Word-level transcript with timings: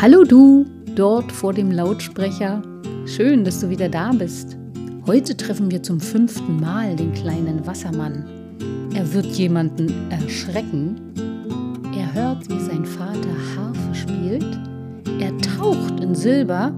Hallo 0.00 0.22
du, 0.22 0.64
dort 0.94 1.32
vor 1.32 1.52
dem 1.52 1.72
Lautsprecher. 1.72 2.62
Schön, 3.04 3.44
dass 3.44 3.58
du 3.60 3.68
wieder 3.68 3.88
da 3.88 4.12
bist. 4.12 4.56
Heute 5.06 5.36
treffen 5.36 5.72
wir 5.72 5.82
zum 5.82 5.98
fünften 5.98 6.60
Mal 6.60 6.94
den 6.94 7.12
kleinen 7.12 7.66
Wassermann. 7.66 8.24
Er 8.94 9.12
wird 9.12 9.26
jemanden 9.26 10.08
erschrecken. 10.10 11.12
Er 11.96 12.14
hört, 12.14 12.48
wie 12.48 12.60
sein 12.60 12.86
Vater 12.86 13.36
Harfe 13.56 13.94
spielt. 13.94 14.46
Er 15.20 15.36
taucht 15.38 15.98
in 16.00 16.14
Silber 16.14 16.72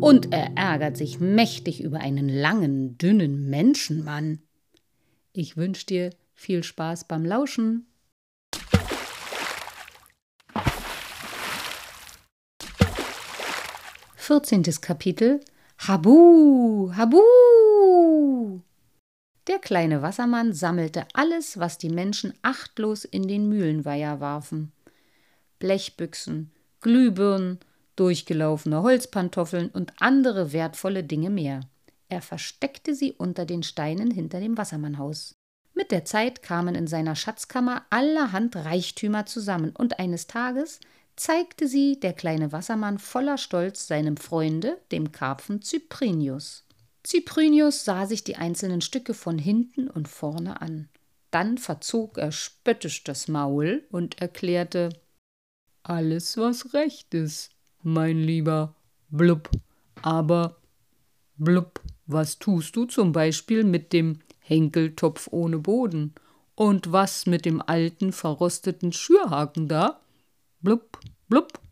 und 0.00 0.32
er 0.32 0.56
ärgert 0.56 0.96
sich 0.96 1.20
mächtig 1.20 1.82
über 1.82 2.00
einen 2.00 2.30
langen, 2.30 2.96
dünnen 2.96 3.50
Menschenmann. 3.50 4.38
Ich 5.34 5.58
wünsche 5.58 5.84
dir 5.84 6.10
viel 6.34 6.62
Spaß 6.62 7.06
beim 7.06 7.24
Lauschen. 7.26 7.86
Vierzehntes 14.24 14.80
Kapitel 14.80 15.40
Habu, 15.78 16.92
Habu! 16.94 18.60
Der 19.48 19.58
kleine 19.58 20.00
Wassermann 20.00 20.52
sammelte 20.52 21.06
alles, 21.12 21.58
was 21.58 21.76
die 21.76 21.88
Menschen 21.88 22.32
achtlos 22.40 23.04
in 23.04 23.26
den 23.26 23.48
Mühlenweiher 23.48 24.20
warfen. 24.20 24.70
Blechbüchsen, 25.58 26.52
Glühbirnen, 26.80 27.58
durchgelaufene 27.96 28.84
Holzpantoffeln 28.84 29.70
und 29.70 29.92
andere 29.98 30.52
wertvolle 30.52 31.02
Dinge 31.02 31.30
mehr. 31.30 31.62
Er 32.08 32.22
versteckte 32.22 32.94
sie 32.94 33.14
unter 33.14 33.44
den 33.44 33.64
Steinen 33.64 34.12
hinter 34.12 34.38
dem 34.38 34.56
Wassermannhaus. 34.56 35.34
Mit 35.74 35.90
der 35.90 36.04
Zeit 36.04 36.44
kamen 36.44 36.76
in 36.76 36.86
seiner 36.86 37.16
Schatzkammer 37.16 37.86
allerhand 37.90 38.54
Reichtümer 38.54 39.26
zusammen, 39.26 39.74
und 39.76 39.98
eines 39.98 40.28
Tages 40.28 40.78
zeigte 41.16 41.68
sie 41.68 42.00
der 42.00 42.12
kleine 42.12 42.52
Wassermann 42.52 42.98
voller 42.98 43.38
Stolz 43.38 43.86
seinem 43.86 44.16
Freunde, 44.16 44.80
dem 44.90 45.12
Karpfen 45.12 45.62
Cyprinius. 45.62 46.64
Cyprinius 47.04 47.84
sah 47.84 48.06
sich 48.06 48.24
die 48.24 48.36
einzelnen 48.36 48.80
Stücke 48.80 49.14
von 49.14 49.38
hinten 49.38 49.88
und 49.88 50.08
vorne 50.08 50.60
an. 50.60 50.88
Dann 51.30 51.58
verzog 51.58 52.18
er 52.18 52.30
spöttisch 52.30 53.04
das 53.04 53.26
Maul 53.26 53.84
und 53.90 54.20
erklärte 54.20 54.90
Alles, 55.82 56.36
was 56.36 56.74
recht 56.74 57.14
ist, 57.14 57.50
mein 57.82 58.18
lieber 58.18 58.76
Blub. 59.08 59.50
Aber 60.02 60.56
Blub, 61.36 61.80
was 62.06 62.38
tust 62.38 62.76
du 62.76 62.84
zum 62.84 63.12
Beispiel 63.12 63.64
mit 63.64 63.92
dem 63.92 64.20
Henkeltopf 64.40 65.28
ohne 65.30 65.58
Boden? 65.58 66.14
Und 66.54 66.92
was 66.92 67.26
mit 67.26 67.44
dem 67.46 67.62
alten, 67.62 68.12
verrosteten 68.12 68.92
Schürhaken 68.92 69.68
da? 69.68 70.00
Blub, 70.60 71.00
blub. 71.32 71.62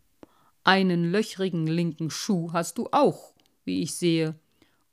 Einen 0.63 1.11
löchrigen 1.11 1.67
linken 1.67 2.09
Schuh 2.09 2.51
hast 2.51 2.79
du 2.79 2.89
auch, 2.91 3.35
wie 3.63 3.83
ich 3.83 3.93
sehe. 3.95 4.33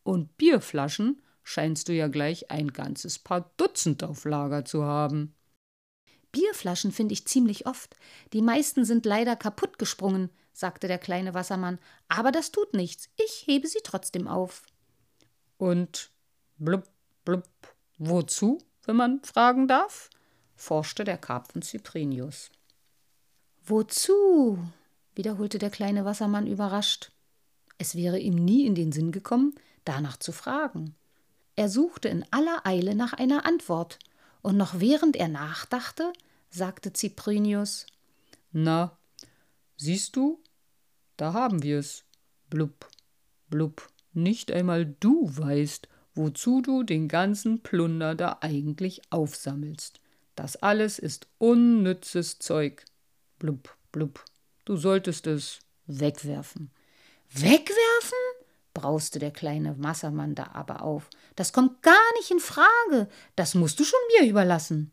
Und 0.02 0.36
Bierflaschen 0.36 1.22
scheinst 1.42 1.88
du 1.88 1.94
ja 1.94 2.08
gleich 2.08 2.50
ein 2.50 2.74
ganzes 2.74 3.18
paar 3.18 3.50
Dutzend 3.56 4.04
auf 4.04 4.26
Lager 4.26 4.66
zu 4.66 4.84
haben. 4.84 5.34
Bierflaschen 6.32 6.92
finde 6.92 7.14
ich 7.14 7.26
ziemlich 7.26 7.66
oft. 7.66 7.96
Die 8.34 8.42
meisten 8.42 8.84
sind 8.84 9.06
leider 9.06 9.36
kaputt 9.36 9.78
gesprungen, 9.78 10.28
sagte 10.52 10.86
der 10.86 10.98
kleine 10.98 11.32
Wassermann. 11.32 11.78
Aber 12.08 12.30
das 12.30 12.52
tut 12.52 12.74
nichts. 12.74 13.08
Ich 13.16 13.44
hebe 13.46 13.68
sie 13.68 13.80
trotzdem 13.82 14.28
auf. 14.28 14.66
Und 15.56 16.10
blub, 16.58 16.84
blub, 17.24 17.48
wozu, 17.96 18.58
wenn 18.84 18.96
man 18.96 19.22
fragen 19.24 19.66
darf? 19.66 20.10
forschte 20.56 21.04
der 21.04 21.16
Karpfen 21.16 21.62
Cyprinius. 21.62 22.50
Wozu? 23.68 24.58
wiederholte 25.14 25.58
der 25.58 25.70
kleine 25.70 26.04
Wassermann 26.04 26.46
überrascht. 26.46 27.10
Es 27.76 27.94
wäre 27.94 28.18
ihm 28.18 28.34
nie 28.34 28.66
in 28.66 28.74
den 28.74 28.92
Sinn 28.92 29.12
gekommen, 29.12 29.54
danach 29.84 30.16
zu 30.16 30.32
fragen. 30.32 30.94
Er 31.56 31.68
suchte 31.68 32.08
in 32.08 32.24
aller 32.30 32.64
Eile 32.64 32.94
nach 32.94 33.12
einer 33.12 33.44
Antwort, 33.44 33.98
und 34.42 34.56
noch 34.56 34.78
während 34.80 35.16
er 35.16 35.28
nachdachte, 35.28 36.12
sagte 36.50 36.92
Cyprinius 36.92 37.86
Na, 38.52 38.96
siehst 39.76 40.16
du, 40.16 40.40
da 41.16 41.32
haben 41.32 41.62
wir's. 41.62 42.04
Blub, 42.48 42.88
blub, 43.50 43.90
nicht 44.14 44.50
einmal 44.50 44.86
du 45.00 45.36
weißt, 45.36 45.88
wozu 46.14 46.62
du 46.62 46.82
den 46.84 47.08
ganzen 47.08 47.60
Plunder 47.60 48.14
da 48.14 48.38
eigentlich 48.40 49.02
aufsammelst. 49.10 50.00
Das 50.34 50.56
alles 50.56 50.98
ist 50.98 51.26
unnützes 51.38 52.38
Zeug. 52.38 52.84
Blub, 53.38 53.76
blub. 53.92 54.24
Du 54.64 54.76
solltest 54.76 55.26
es 55.26 55.60
wegwerfen. 55.86 56.70
Wegwerfen? 57.30 58.18
brauste 58.74 59.18
der 59.18 59.32
kleine 59.32 59.74
Massermann 59.74 60.34
da 60.34 60.50
aber 60.52 60.82
auf. 60.82 61.10
Das 61.34 61.52
kommt 61.52 61.82
gar 61.82 62.12
nicht 62.16 62.30
in 62.30 62.38
Frage. 62.38 63.08
Das 63.34 63.54
musst 63.54 63.80
du 63.80 63.84
schon 63.84 63.98
mir 64.12 64.28
überlassen. 64.28 64.92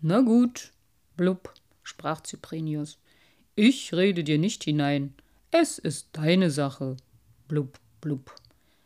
Na 0.00 0.20
gut, 0.20 0.72
blub, 1.16 1.54
sprach 1.82 2.22
Cyprinius. 2.24 2.98
Ich 3.54 3.92
rede 3.94 4.24
dir 4.24 4.38
nicht 4.38 4.64
hinein. 4.64 5.14
Es 5.50 5.78
ist 5.78 6.08
deine 6.12 6.50
Sache. 6.50 6.96
Blub, 7.46 7.78
blub. 8.00 8.34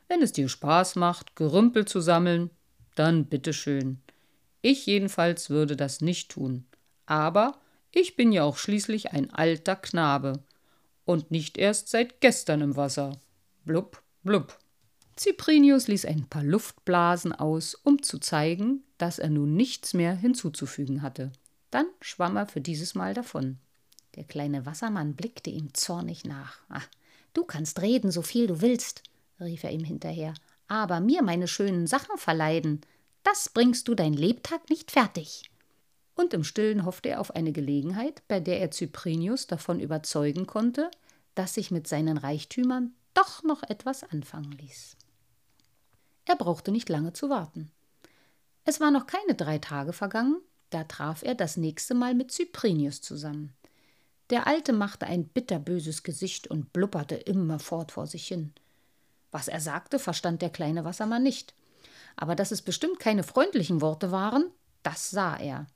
Wenn 0.09 0.23
es 0.23 0.33
dir 0.33 0.49
Spaß 0.49 0.97
macht, 0.97 1.37
Gerümpel 1.37 1.87
zu 1.87 2.01
sammeln, 2.01 2.51
dann 2.95 3.27
bitteschön. 3.27 4.03
Ich 4.61 4.87
jedenfalls 4.87 5.49
würde 5.49 5.77
das 5.77 6.01
nicht 6.01 6.31
tun. 6.31 6.67
Aber 7.07 7.59
ich 7.97 8.15
bin 8.15 8.31
ja 8.31 8.45
auch 8.45 8.59
schließlich 8.59 9.13
ein 9.13 9.31
alter 9.31 9.75
Knabe 9.75 10.45
und 11.07 11.31
nicht 11.31 11.57
erst 11.57 11.89
seit 11.89 12.21
gestern 12.21 12.61
im 12.61 12.77
Wasser. 12.77 13.19
Blub, 13.65 14.03
blub. 14.23 14.59
Cyprinius 15.19 15.89
ließ 15.89 16.05
ein 16.05 16.27
paar 16.27 16.45
Luftblasen 16.45 17.33
aus, 17.33 17.75
um 17.75 18.03
zu 18.03 18.19
zeigen, 18.19 18.83
dass 18.99 19.19
er 19.19 19.31
nun 19.31 19.55
nichts 19.55 19.95
mehr 19.95 20.15
hinzuzufügen 20.15 21.01
hatte. 21.01 21.33
Dann 21.71 21.87
schwamm 22.03 22.37
er 22.37 22.47
für 22.47 22.61
dieses 22.61 22.95
Mal 22.95 23.15
davon. 23.15 23.57
Der 24.15 24.25
kleine 24.25 24.67
Wassermann 24.67 25.15
blickte 25.15 25.49
ihm 25.49 25.73
zornig 25.73 26.27
nach. 26.27 26.59
Ach, 26.69 26.87
du 27.33 27.45
kannst 27.45 27.81
reden, 27.81 28.11
so 28.11 28.21
viel 28.21 28.47
du 28.47 28.61
willst, 28.61 29.05
rief 29.41 29.65
er 29.65 29.73
ihm 29.73 29.85
hinterher, 29.85 30.35
aber 30.69 31.01
mir 31.01 31.23
meine 31.23 31.49
schönen 31.49 31.87
Sachen 31.87 32.19
verleiden, 32.19 32.83
das 33.23 33.49
bringst 33.49 33.89
du 33.89 33.95
dein 33.95 34.13
Lebtag 34.13 34.69
nicht 34.69 34.91
fertig 34.91 35.51
und 36.17 36.35
im 36.35 36.43
stillen 36.43 36.85
hoffte 36.85 37.11
er 37.11 37.21
auf 37.21 37.37
eine 37.37 37.53
Gelegenheit, 37.53 38.23
bei 38.27 38.41
der 38.41 38.61
er 38.61 38.73
Cyprinius 38.73 39.47
davon 39.47 39.79
überzeugen 39.79 40.47
konnte, 40.47 40.91
dass 41.35 41.55
sich 41.55 41.71
mit 41.71 41.87
seinen 41.87 42.17
Reichtümern 42.17 42.95
doch 43.15 43.43
noch 43.45 43.63
etwas 43.63 44.03
anfangen 44.03 44.53
ließ. 44.53 44.97
Er 46.25 46.37
brauchte 46.37 46.73
nicht 46.73 46.89
lange 46.89 47.13
zu 47.13 47.31
warten. 47.31 47.71
Es 48.65 48.81
war 48.81 48.91
noch 48.91 49.07
keine 49.07 49.35
drei 49.35 49.59
Tage 49.59 49.93
vergangen, 49.93 50.41
da 50.71 50.85
traf 50.85 51.23
er 51.23 51.35
das 51.35 51.57
nächste 51.57 51.95
Mal 51.95 52.15
mit 52.15 52.33
Cyprinius 52.33 53.01
zusammen. 53.01 53.53
Der 54.31 54.49
Alte 54.49 54.73
machte 54.73 55.07
ein 55.07 55.29
bitterböses 55.29 56.03
Gesicht 56.03 56.49
und 56.49 56.73
blubberte 56.73 57.15
immerfort 57.15 57.93
vor 57.93 58.09
sich 58.09 58.27
hin. 58.27 58.53
Was 59.31 59.47
er 59.47 59.61
sagte, 59.61 59.99
verstand 59.99 60.43
der 60.43 60.51
kleine 60.51 60.85
Wassermann 60.85 61.23
nicht. 61.23 61.55
Aber 62.17 62.35
dass 62.35 62.51
es 62.51 62.63
bestimmt 62.63 62.99
keine 62.99 63.23
freundlichen 63.23 63.81
Worte 63.81 64.11
waren, 64.11 64.51
das 64.83 65.11
sah 65.11 65.37
er. 65.37 65.67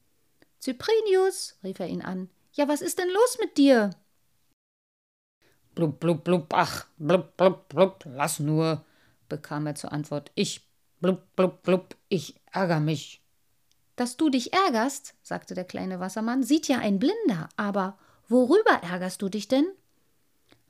Cyprinius, 0.60 1.58
rief 1.64 1.80
er 1.80 1.88
ihn 1.88 2.02
an. 2.02 2.28
Ja, 2.52 2.68
was 2.68 2.82
ist 2.82 2.98
denn 2.98 3.08
los 3.08 3.38
mit 3.40 3.56
dir? 3.56 3.90
Blub, 5.74 6.00
blub, 6.00 6.24
blub, 6.24 6.52
ach, 6.52 6.86
blub, 6.98 7.36
blub, 7.36 7.68
blub, 7.68 8.04
lass 8.06 8.40
nur, 8.40 8.84
bekam 9.28 9.66
er 9.66 9.74
zur 9.74 9.92
Antwort. 9.92 10.30
Ich, 10.34 10.68
blub, 11.00 11.22
blub, 11.36 11.62
blub, 11.62 11.96
ich 12.08 12.34
ärgere 12.52 12.80
mich. 12.80 13.22
Dass 13.96 14.16
du 14.16 14.28
dich 14.28 14.52
ärgerst, 14.52 15.14
sagte 15.22 15.54
der 15.54 15.64
kleine 15.64 16.00
Wassermann, 16.00 16.42
sieht 16.42 16.68
ja 16.68 16.78
ein 16.78 16.98
Blinder, 16.98 17.48
aber 17.56 17.98
worüber 18.28 18.82
ärgerst 18.82 19.22
du 19.22 19.28
dich 19.28 19.48
denn? 19.48 19.66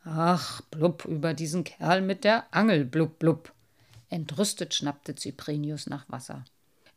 Ach, 0.04 0.60
blub, 0.70 1.04
über 1.04 1.34
diesen 1.34 1.64
Kerl 1.64 2.02
mit 2.02 2.24
der 2.24 2.44
Angel, 2.54 2.84
blub, 2.84 3.18
blub. 3.18 3.52
Entrüstet 4.08 4.74
schnappte 4.74 5.14
Cyprinius 5.14 5.86
nach 5.86 6.08
Wasser. 6.08 6.44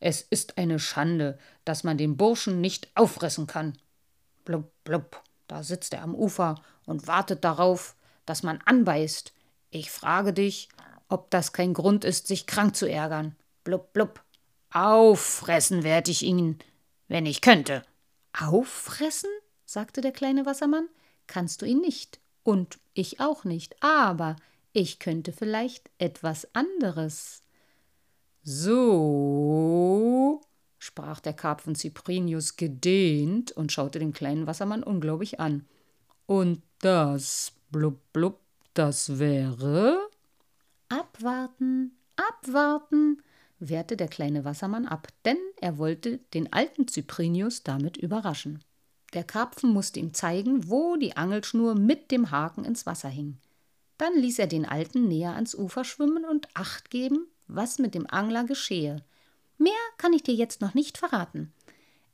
Es 0.05 0.21
ist 0.21 0.57
eine 0.57 0.79
Schande, 0.79 1.39
dass 1.63 1.85
man 1.85 1.97
den 1.97 2.17
Burschen 2.17 2.59
nicht 2.59 2.89
auffressen 2.93 3.47
kann. 3.47 3.77
Blub, 4.43 4.69
blub, 4.83 5.23
da 5.47 5.63
sitzt 5.63 5.93
er 5.93 6.01
am 6.01 6.13
Ufer 6.13 6.61
und 6.85 7.07
wartet 7.07 7.45
darauf, 7.45 7.95
dass 8.25 8.43
man 8.43 8.59
anbeißt. 8.65 9.31
Ich 9.69 9.91
frage 9.91 10.33
dich, 10.33 10.67
ob 11.07 11.31
das 11.31 11.53
kein 11.53 11.73
Grund 11.73 12.03
ist, 12.03 12.27
sich 12.27 12.47
krank 12.47 12.75
zu 12.75 12.85
ärgern. 12.85 13.37
Blub, 13.63 13.93
blub. 13.93 14.21
Auffressen 14.71 15.83
werd 15.83 16.09
ich 16.09 16.23
ihn, 16.23 16.59
wenn 17.07 17.25
ich 17.25 17.39
könnte. 17.39 17.81
Auffressen? 18.37 19.29
sagte 19.63 20.01
der 20.01 20.11
kleine 20.11 20.45
Wassermann. 20.45 20.89
Kannst 21.27 21.61
du 21.61 21.65
ihn 21.65 21.79
nicht. 21.79 22.19
Und 22.43 22.77
ich 22.93 23.21
auch 23.21 23.45
nicht. 23.45 23.81
Aber 23.81 24.35
ich 24.73 24.99
könnte 24.99 25.31
vielleicht 25.31 25.89
etwas 25.97 26.53
anderes. 26.53 27.42
So, 28.45 30.41
sprach 30.77 31.21
der 31.21 31.31
Karpfen 31.31 31.75
Cyprinius 31.75 32.57
gedehnt 32.57 33.53
und 33.53 33.71
schaute 33.71 33.99
den 33.99 34.11
kleinen 34.11 34.47
Wassermann 34.47 34.83
unglaublich 34.83 35.39
an. 35.39 35.65
Und 36.25 36.61
das, 36.79 37.53
blub, 37.71 38.01
blub, 38.11 38.41
das 38.73 39.17
wäre? 39.17 40.09
Abwarten, 40.89 41.91
abwarten, 42.17 43.21
wehrte 43.59 43.95
der 43.95 44.09
kleine 44.09 44.43
Wassermann 44.43 44.87
ab, 44.87 45.07
denn 45.23 45.37
er 45.61 45.77
wollte 45.77 46.17
den 46.33 46.51
alten 46.51 46.89
Cyprinius 46.89 47.63
damit 47.63 47.95
überraschen. 47.95 48.61
Der 49.13 49.23
Karpfen 49.23 49.71
musste 49.71 50.01
ihm 50.01 50.13
zeigen, 50.13 50.69
wo 50.69 50.97
die 50.97 51.15
Angelschnur 51.15 51.75
mit 51.75 52.11
dem 52.11 52.29
Haken 52.29 52.65
ins 52.65 52.85
Wasser 52.85 53.09
hing. 53.09 53.37
Dann 53.97 54.17
ließ 54.17 54.39
er 54.39 54.47
den 54.47 54.65
Alten 54.65 55.07
näher 55.07 55.35
ans 55.35 55.55
Ufer 55.55 55.85
schwimmen 55.85 56.25
und 56.25 56.49
acht 56.55 56.89
geben, 56.89 57.27
was 57.55 57.79
mit 57.79 57.95
dem 57.95 58.07
Angler 58.09 58.43
geschehe. 58.43 59.03
Mehr 59.57 59.73
kann 59.97 60.13
ich 60.13 60.23
dir 60.23 60.33
jetzt 60.33 60.61
noch 60.61 60.73
nicht 60.73 60.97
verraten, 60.97 61.53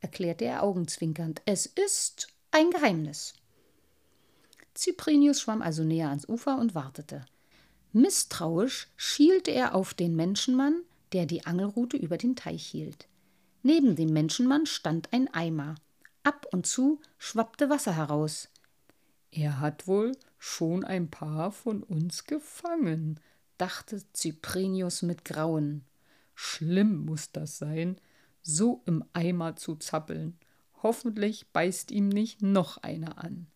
erklärte 0.01 0.45
er 0.45 0.63
augenzwinkernd. 0.63 1.41
Es 1.45 1.65
ist 1.65 2.27
ein 2.51 2.69
Geheimnis. 2.71 3.33
Cyprinius 4.75 5.41
schwamm 5.41 5.61
also 5.61 5.83
näher 5.83 6.09
ans 6.09 6.27
Ufer 6.27 6.57
und 6.57 6.75
wartete. 6.75 7.25
Misstrauisch 7.91 8.87
schielte 8.95 9.51
er 9.51 9.75
auf 9.75 9.93
den 9.93 10.15
Menschenmann, 10.15 10.83
der 11.11 11.25
die 11.25 11.45
Angelrute 11.45 11.97
über 11.97 12.17
den 12.17 12.35
Teich 12.35 12.65
hielt. 12.65 13.07
Neben 13.63 13.95
dem 13.95 14.13
Menschenmann 14.13 14.65
stand 14.65 15.11
ein 15.11 15.27
Eimer. 15.33 15.75
Ab 16.23 16.45
und 16.51 16.67
zu 16.67 17.01
schwappte 17.17 17.69
Wasser 17.69 17.95
heraus. 17.95 18.49
Er 19.31 19.59
hat 19.59 19.87
wohl 19.87 20.13
schon 20.37 20.83
ein 20.83 21.09
paar 21.09 21.51
von 21.51 21.83
uns 21.83 22.25
gefangen, 22.25 23.19
dachte 23.59 24.01
Cyprinius 24.15 25.03
mit 25.03 25.25
Grauen. 25.25 25.85
Schlimm 26.33 27.05
muss 27.05 27.31
das 27.31 27.57
sein, 27.57 27.99
so 28.41 28.81
im 28.85 29.03
Eimer 29.13 29.55
zu 29.55 29.75
zappeln. 29.75 30.39
Hoffentlich 30.81 31.51
beißt 31.51 31.91
ihm 31.91 32.09
nicht 32.09 32.41
noch 32.41 32.77
einer 32.77 33.23
an. 33.23 33.47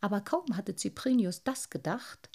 Aber 0.00 0.20
kaum 0.20 0.56
hatte 0.56 0.74
Cyprinius 0.74 1.44
das 1.44 1.70
gedacht, 1.70 2.30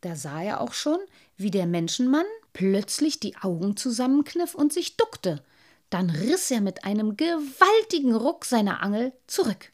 da 0.00 0.14
sah 0.14 0.42
er 0.42 0.60
auch 0.60 0.72
schon, 0.72 0.98
wie 1.36 1.50
der 1.50 1.66
Menschenmann 1.66 2.26
plötzlich 2.52 3.20
die 3.20 3.36
Augen 3.36 3.76
zusammenkniff 3.76 4.54
und 4.54 4.72
sich 4.72 4.96
duckte. 4.96 5.42
Dann 5.90 6.10
riss 6.10 6.50
er 6.50 6.60
mit 6.60 6.84
einem 6.84 7.16
gewaltigen 7.16 8.14
Ruck 8.14 8.44
seine 8.44 8.80
Angel 8.80 9.12
zurück. 9.26 9.72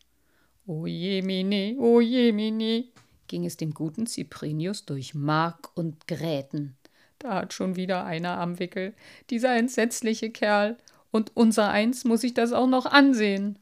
O 0.67 0.87
jemine, 0.87 1.77
o 1.79 2.01
jemine, 2.01 2.85
ging 3.33 3.47
es 3.47 3.57
dem 3.57 3.73
guten 3.73 4.07
Cyprinius 4.07 4.85
durch 4.85 5.15
Mark 5.15 5.71
und 5.75 6.07
Gräten. 6.07 6.77
Da 7.19 7.37
hat 7.37 7.55
schon 7.55 7.77
wieder 7.77 8.05
einer 8.05 8.37
am 8.37 8.59
Wickel, 8.59 8.93
dieser 9.31 9.57
entsetzliche 9.57 10.29
Kerl, 10.29 10.77
und 11.11 11.33
unser 11.35 11.71
eins 11.71 12.05
muss 12.05 12.21
sich 12.21 12.35
das 12.35 12.53
auch 12.53 12.67
noch 12.67 12.85
ansehen. 12.85 13.59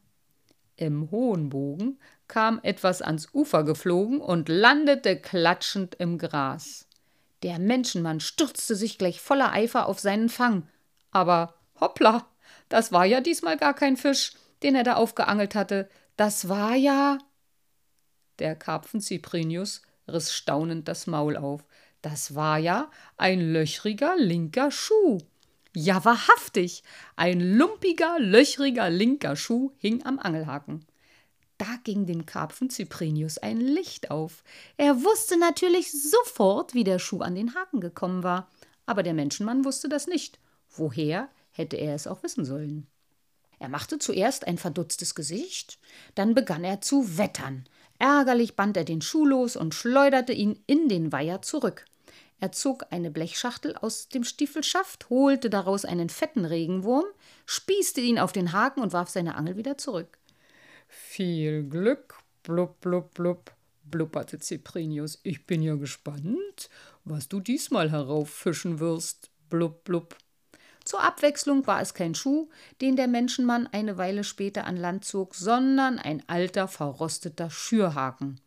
Im 0.74 1.12
hohen 1.12 1.50
Bogen 1.50 2.00
kam 2.26 2.58
etwas 2.64 3.00
ans 3.00 3.28
Ufer 3.32 3.62
geflogen 3.62 4.20
und 4.20 4.48
landete 4.48 5.16
klatschend 5.16 5.94
im 6.00 6.18
Gras. 6.18 6.88
Der 7.44 7.60
Menschenmann 7.60 8.18
stürzte 8.18 8.74
sich 8.74 8.98
gleich 8.98 9.20
voller 9.20 9.52
Eifer 9.52 9.86
auf 9.86 10.00
seinen 10.00 10.30
Fang. 10.30 10.66
Aber 11.12 11.54
hoppla, 11.80 12.26
das 12.68 12.90
war 12.90 13.04
ja 13.04 13.20
diesmal 13.20 13.56
gar 13.56 13.74
kein 13.74 13.96
Fisch, 13.96 14.32
den 14.64 14.74
er 14.74 14.82
da 14.82 14.94
aufgeangelt 14.94 15.54
hatte. 15.54 15.88
Das 16.16 16.48
war 16.48 16.74
ja. 16.74 17.18
Der 18.40 18.56
Karpfen 18.56 19.00
Cyprinius 19.00 19.82
riss 20.08 20.32
staunend 20.32 20.88
das 20.88 21.06
Maul 21.06 21.36
auf. 21.36 21.64
Das 22.02 22.34
war 22.34 22.58
ja 22.58 22.90
ein 23.16 23.52
löchriger 23.52 24.16
linker 24.16 24.70
Schuh. 24.70 25.18
Ja, 25.76 26.04
wahrhaftig, 26.04 26.82
ein 27.14 27.40
lumpiger, 27.40 28.18
löchriger 28.18 28.90
linker 28.90 29.36
Schuh 29.36 29.72
hing 29.76 30.04
am 30.04 30.18
Angelhaken. 30.18 30.84
Da 31.58 31.76
ging 31.84 32.06
dem 32.06 32.24
Karpfen 32.24 32.70
Cyprinius 32.70 33.36
ein 33.36 33.60
Licht 33.60 34.10
auf. 34.10 34.42
Er 34.78 35.04
wusste 35.04 35.38
natürlich 35.38 35.92
sofort, 35.92 36.72
wie 36.72 36.84
der 36.84 36.98
Schuh 36.98 37.20
an 37.20 37.34
den 37.34 37.54
Haken 37.54 37.80
gekommen 37.80 38.22
war. 38.22 38.48
Aber 38.86 39.02
der 39.02 39.14
Menschenmann 39.14 39.64
wusste 39.66 39.88
das 39.90 40.06
nicht. 40.06 40.40
Woher 40.70 41.28
hätte 41.50 41.76
er 41.76 41.94
es 41.94 42.06
auch 42.06 42.22
wissen 42.22 42.46
sollen? 42.46 42.86
Er 43.58 43.68
machte 43.68 43.98
zuerst 43.98 44.46
ein 44.46 44.56
verdutztes 44.56 45.14
Gesicht, 45.14 45.78
dann 46.14 46.34
begann 46.34 46.64
er 46.64 46.80
zu 46.80 47.18
wettern. 47.18 47.68
Ärgerlich 48.00 48.56
band 48.56 48.78
er 48.78 48.84
den 48.84 49.02
Schuh 49.02 49.26
los 49.26 49.56
und 49.56 49.74
schleuderte 49.74 50.32
ihn 50.32 50.58
in 50.66 50.88
den 50.88 51.12
Weiher 51.12 51.42
zurück. 51.42 51.84
Er 52.40 52.50
zog 52.50 52.86
eine 52.88 53.10
Blechschachtel 53.10 53.76
aus 53.76 54.08
dem 54.08 54.24
Stiefelschaft, 54.24 55.10
holte 55.10 55.50
daraus 55.50 55.84
einen 55.84 56.08
fetten 56.08 56.46
Regenwurm, 56.46 57.04
spießte 57.44 58.00
ihn 58.00 58.18
auf 58.18 58.32
den 58.32 58.52
Haken 58.52 58.80
und 58.80 58.94
warf 58.94 59.10
seine 59.10 59.34
Angel 59.34 59.58
wieder 59.58 59.76
zurück. 59.76 60.16
Viel 60.88 61.62
Glück, 61.64 62.14
blub, 62.42 62.80
blub, 62.80 63.12
blub, 63.12 63.52
blubberte 63.84 64.38
Cyprinius. 64.38 65.20
Ich 65.22 65.46
bin 65.46 65.60
ja 65.60 65.74
gespannt, 65.74 66.70
was 67.04 67.28
du 67.28 67.38
diesmal 67.38 67.90
herauffischen 67.90 68.80
wirst, 68.80 69.30
blub, 69.50 69.84
blub. 69.84 70.16
Zur 70.90 71.04
Abwechslung 71.04 71.68
war 71.68 71.80
es 71.80 71.94
kein 71.94 72.16
Schuh, 72.16 72.48
den 72.80 72.96
der 72.96 73.06
Menschenmann 73.06 73.68
eine 73.68 73.96
Weile 73.96 74.24
später 74.24 74.66
an 74.66 74.76
Land 74.76 75.04
zog, 75.04 75.36
sondern 75.36 76.00
ein 76.00 76.20
alter, 76.26 76.66
verrosteter 76.66 77.48
Schürhaken. 77.48 78.40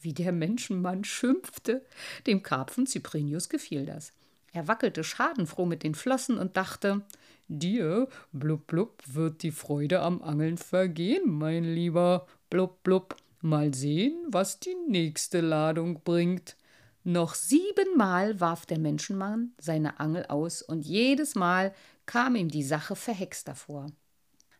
Wie 0.00 0.14
der 0.14 0.32
Menschenmann 0.32 1.04
schimpfte. 1.04 1.84
Dem 2.26 2.42
Karpfen 2.42 2.86
Cyprinius 2.86 3.50
gefiel 3.50 3.84
das. 3.84 4.14
Er 4.54 4.68
wackelte 4.68 5.04
schadenfroh 5.04 5.66
mit 5.66 5.82
den 5.82 5.94
Flossen 5.94 6.38
und 6.38 6.56
dachte, 6.56 7.02
Dir, 7.48 8.08
blub 8.32 8.66
blub, 8.68 9.02
wird 9.06 9.42
die 9.42 9.52
Freude 9.52 10.00
am 10.00 10.22
Angeln 10.22 10.56
vergehen, 10.56 11.30
mein 11.30 11.62
Lieber, 11.64 12.26
blub 12.48 12.82
blub. 12.84 13.16
Mal 13.42 13.74
sehen, 13.74 14.16
was 14.28 14.60
die 14.60 14.76
nächste 14.88 15.42
Ladung 15.42 16.00
bringt. 16.02 16.56
Noch 17.04 17.34
siebenmal 17.34 18.40
warf 18.40 18.66
der 18.66 18.78
Menschenmann 18.78 19.52
seine 19.58 19.98
Angel 19.98 20.26
aus, 20.26 20.62
und 20.62 20.86
jedes 20.86 21.34
Mal 21.34 21.74
kam 22.06 22.36
ihm 22.36 22.48
die 22.48 22.62
Sache 22.62 22.94
verhext 22.94 23.48
davor. 23.48 23.86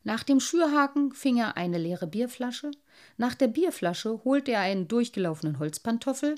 Nach 0.04 0.24
dem 0.24 0.40
Schürhaken 0.40 1.12
fing 1.12 1.36
er 1.36 1.56
eine 1.56 1.78
leere 1.78 2.08
Bierflasche, 2.08 2.72
nach 3.16 3.34
der 3.34 3.46
Bierflasche 3.46 4.24
holte 4.24 4.52
er 4.52 4.60
einen 4.60 4.88
durchgelaufenen 4.88 5.60
Holzpantoffel, 5.60 6.34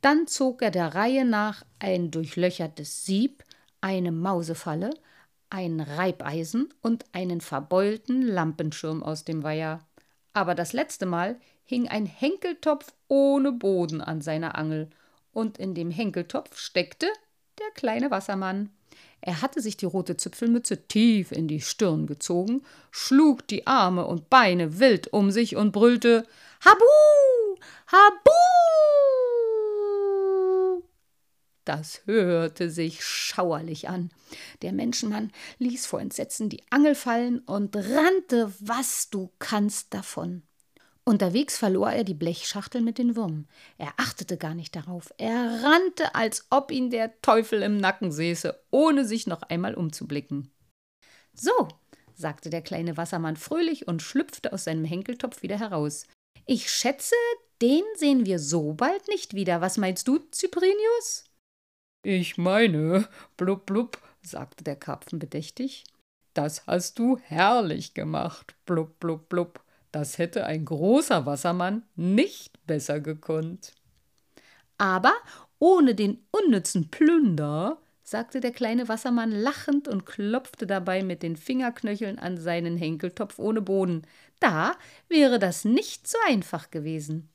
dann 0.00 0.26
zog 0.28 0.62
er 0.62 0.70
der 0.70 0.94
Reihe 0.94 1.24
nach 1.24 1.64
ein 1.80 2.10
durchlöchertes 2.10 3.04
Sieb, 3.04 3.44
eine 3.80 4.12
Mausefalle, 4.12 4.90
ein 5.50 5.80
Reibeisen 5.80 6.72
und 6.80 7.04
einen 7.12 7.40
verbeulten 7.40 8.22
Lampenschirm 8.22 9.02
aus 9.02 9.24
dem 9.24 9.42
Weiher. 9.42 9.80
Aber 10.32 10.54
das 10.54 10.72
letzte 10.72 11.06
Mal 11.06 11.40
hing 11.64 11.88
ein 11.88 12.06
Henkeltopf 12.06 12.94
ohne 13.08 13.50
Boden 13.50 14.00
an 14.00 14.20
seiner 14.20 14.56
Angel, 14.56 14.88
und 15.32 15.58
in 15.58 15.74
dem 15.74 15.90
Henkeltopf 15.90 16.58
steckte 16.58 17.06
der 17.58 17.70
kleine 17.74 18.10
Wassermann. 18.10 18.70
Er 19.20 19.42
hatte 19.42 19.60
sich 19.60 19.76
die 19.76 19.86
rote 19.86 20.16
Zipfelmütze 20.16 20.86
tief 20.88 21.30
in 21.30 21.46
die 21.46 21.60
Stirn 21.60 22.06
gezogen, 22.06 22.62
schlug 22.90 23.46
die 23.48 23.66
Arme 23.66 24.06
und 24.06 24.30
Beine 24.30 24.78
wild 24.78 25.12
um 25.12 25.30
sich 25.30 25.56
und 25.56 25.72
brüllte 25.72 26.26
Habu! 26.64 27.58
Habu! 27.86 28.30
Das 31.64 32.00
hörte 32.06 32.70
sich 32.70 33.04
schauerlich 33.04 33.88
an. 33.88 34.10
Der 34.62 34.72
Menschenmann 34.72 35.30
ließ 35.58 35.86
vor 35.86 36.00
Entsetzen 36.00 36.48
die 36.48 36.64
Angel 36.70 36.94
fallen 36.94 37.40
und 37.40 37.76
rannte, 37.76 38.52
was 38.60 39.10
du 39.10 39.30
kannst, 39.38 39.92
davon. 39.92 40.42
Unterwegs 41.04 41.56
verlor 41.56 41.90
er 41.90 42.04
die 42.04 42.14
Blechschachtel 42.14 42.82
mit 42.82 42.98
den 42.98 43.16
Würmern. 43.16 43.48
Er 43.78 43.94
achtete 43.96 44.36
gar 44.36 44.54
nicht 44.54 44.76
darauf. 44.76 45.12
Er 45.18 45.62
rannte, 45.62 46.14
als 46.14 46.46
ob 46.50 46.70
ihn 46.70 46.90
der 46.90 47.20
Teufel 47.22 47.62
im 47.62 47.78
Nacken 47.78 48.12
säße, 48.12 48.58
ohne 48.70 49.04
sich 49.04 49.26
noch 49.26 49.42
einmal 49.42 49.74
umzublicken. 49.74 50.50
So, 51.32 51.68
sagte 52.14 52.50
der 52.50 52.62
kleine 52.62 52.96
Wassermann 52.96 53.36
fröhlich 53.36 53.88
und 53.88 54.02
schlüpfte 54.02 54.52
aus 54.52 54.64
seinem 54.64 54.84
Henkeltopf 54.84 55.42
wieder 55.42 55.58
heraus. 55.58 56.06
Ich 56.46 56.70
schätze, 56.70 57.14
den 57.62 57.82
sehen 57.96 58.26
wir 58.26 58.38
so 58.38 58.74
bald 58.74 59.08
nicht 59.08 59.34
wieder. 59.34 59.60
Was 59.60 59.78
meinst 59.78 60.06
du, 60.06 60.20
Cyprinius? 60.32 61.24
Ich 62.02 62.38
meine, 62.38 63.08
blub 63.36 63.66
blub, 63.66 63.98
sagte 64.22 64.64
der 64.64 64.76
Karpfen 64.76 65.18
bedächtig. 65.18 65.84
Das 66.34 66.66
hast 66.66 66.98
du 66.98 67.18
herrlich 67.18 67.94
gemacht, 67.94 68.54
blub 68.64 68.98
blub 69.00 69.28
blub. 69.28 69.62
Das 69.92 70.18
hätte 70.18 70.46
ein 70.46 70.64
großer 70.64 71.26
Wassermann 71.26 71.82
nicht 71.96 72.64
besser 72.66 73.00
gekonnt. 73.00 73.72
Aber 74.78 75.12
ohne 75.58 75.94
den 75.94 76.18
unnützen 76.30 76.90
Plünder, 76.90 77.78
sagte 78.02 78.40
der 78.40 78.52
kleine 78.52 78.88
Wassermann 78.88 79.30
lachend 79.30 79.88
und 79.88 80.06
klopfte 80.06 80.66
dabei 80.66 81.02
mit 81.02 81.22
den 81.22 81.36
Fingerknöcheln 81.36 82.18
an 82.18 82.38
seinen 82.38 82.76
Henkeltopf 82.76 83.38
ohne 83.38 83.62
Boden. 83.62 84.02
Da 84.40 84.72
wäre 85.08 85.38
das 85.38 85.64
nicht 85.64 86.08
so 86.08 86.18
einfach 86.26 86.70
gewesen. 86.70 87.28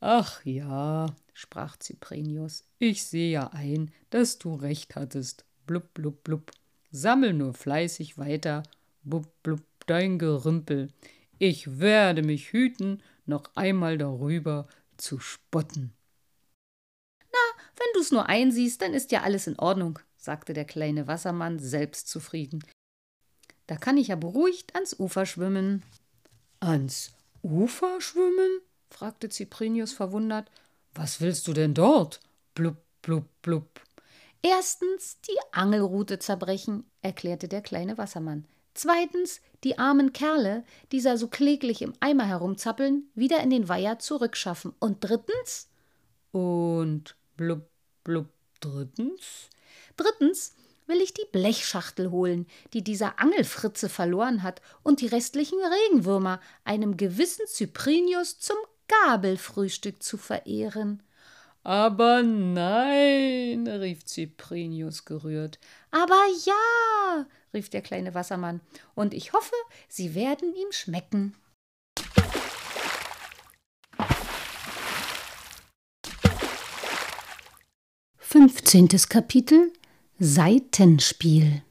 Ach 0.00 0.44
ja, 0.44 1.06
sprach 1.32 1.78
Cyprenius, 1.78 2.64
ich 2.78 3.04
sehe 3.04 3.30
ja 3.30 3.50
ein, 3.52 3.92
dass 4.10 4.38
du 4.38 4.54
recht 4.54 4.96
hattest. 4.96 5.44
Blub, 5.66 5.94
blub, 5.94 6.22
blub. 6.24 6.50
Sammel 6.90 7.32
nur 7.32 7.54
fleißig 7.54 8.18
weiter 8.18 8.62
Blub, 9.02 9.26
blub, 9.42 9.62
dein 9.86 10.18
Gerümpel. 10.18 10.88
Ich 11.38 11.78
werde 11.78 12.22
mich 12.22 12.52
hüten, 12.52 13.02
noch 13.26 13.50
einmal 13.54 13.98
darüber 13.98 14.68
zu 14.96 15.18
spotten. 15.18 15.92
Na, 17.32 17.62
wenn 17.76 17.86
du's 17.94 18.12
nur 18.12 18.28
einsiehst, 18.28 18.80
dann 18.80 18.94
ist 18.94 19.10
ja 19.12 19.22
alles 19.22 19.46
in 19.46 19.58
Ordnung, 19.58 19.98
sagte 20.16 20.52
der 20.52 20.64
kleine 20.64 21.06
Wassermann 21.06 21.58
selbstzufrieden. 21.58 22.64
Da 23.66 23.76
kann 23.76 23.96
ich 23.96 24.08
ja 24.08 24.16
beruhigt 24.16 24.74
ans 24.74 24.98
Ufer 24.98 25.26
schwimmen. 25.26 25.82
Ans 26.60 27.12
Ufer 27.42 28.00
schwimmen? 28.00 28.60
fragte 28.90 29.28
Cyprinius 29.28 29.92
verwundert. 29.92 30.50
Was 30.94 31.20
willst 31.20 31.48
du 31.48 31.52
denn 31.52 31.74
dort? 31.74 32.20
Blub, 32.54 32.76
blub, 33.02 33.26
blub. 33.42 33.80
Erstens 34.42 35.20
die 35.22 35.38
Angelrute 35.52 36.18
zerbrechen, 36.18 36.84
erklärte 37.00 37.48
der 37.48 37.62
kleine 37.62 37.98
Wassermann. 37.98 38.46
Zweitens 38.74 39.40
die 39.62 39.78
armen 39.78 40.12
Kerle, 40.12 40.64
die 40.92 41.00
da 41.00 41.16
so 41.16 41.28
kläglich 41.28 41.80
im 41.80 41.94
Eimer 42.00 42.26
herumzappeln, 42.26 43.08
wieder 43.14 43.40
in 43.40 43.50
den 43.50 43.68
Weiher 43.68 43.98
zurückschaffen. 43.98 44.74
Und 44.78 44.98
drittens? 45.00 45.68
Und 46.32 47.16
blub, 47.36 47.66
blub, 48.02 48.26
drittens? 48.60 49.48
Drittens 49.96 50.54
will 50.86 51.00
ich 51.00 51.14
die 51.14 51.26
Blechschachtel 51.32 52.10
holen, 52.10 52.46
die 52.72 52.82
dieser 52.82 53.18
Angelfritze 53.18 53.88
verloren 53.88 54.42
hat, 54.42 54.60
und 54.82 55.00
die 55.00 55.06
restlichen 55.06 55.58
Regenwürmer 55.60 56.40
einem 56.64 56.96
gewissen 56.96 57.46
Cyprinius 57.46 58.38
zum 58.38 58.56
Gabelfrühstück 58.88 60.02
zu 60.02 60.18
verehren. 60.18 61.02
Aber 61.66 62.22
nein, 62.22 63.66
rief 63.66 64.04
Cyprinius 64.04 65.06
gerührt. 65.06 65.58
Aber 65.90 66.22
ja, 66.44 67.26
rief 67.54 67.70
der 67.70 67.80
kleine 67.80 68.14
Wassermann, 68.14 68.60
und 68.94 69.14
ich 69.14 69.32
hoffe, 69.32 69.54
sie 69.88 70.14
werden 70.14 70.54
ihm 70.54 70.70
schmecken. 70.72 71.34
Fünfzehntes 78.18 79.08
Kapitel 79.08 79.72
Seitenspiel 80.18 81.62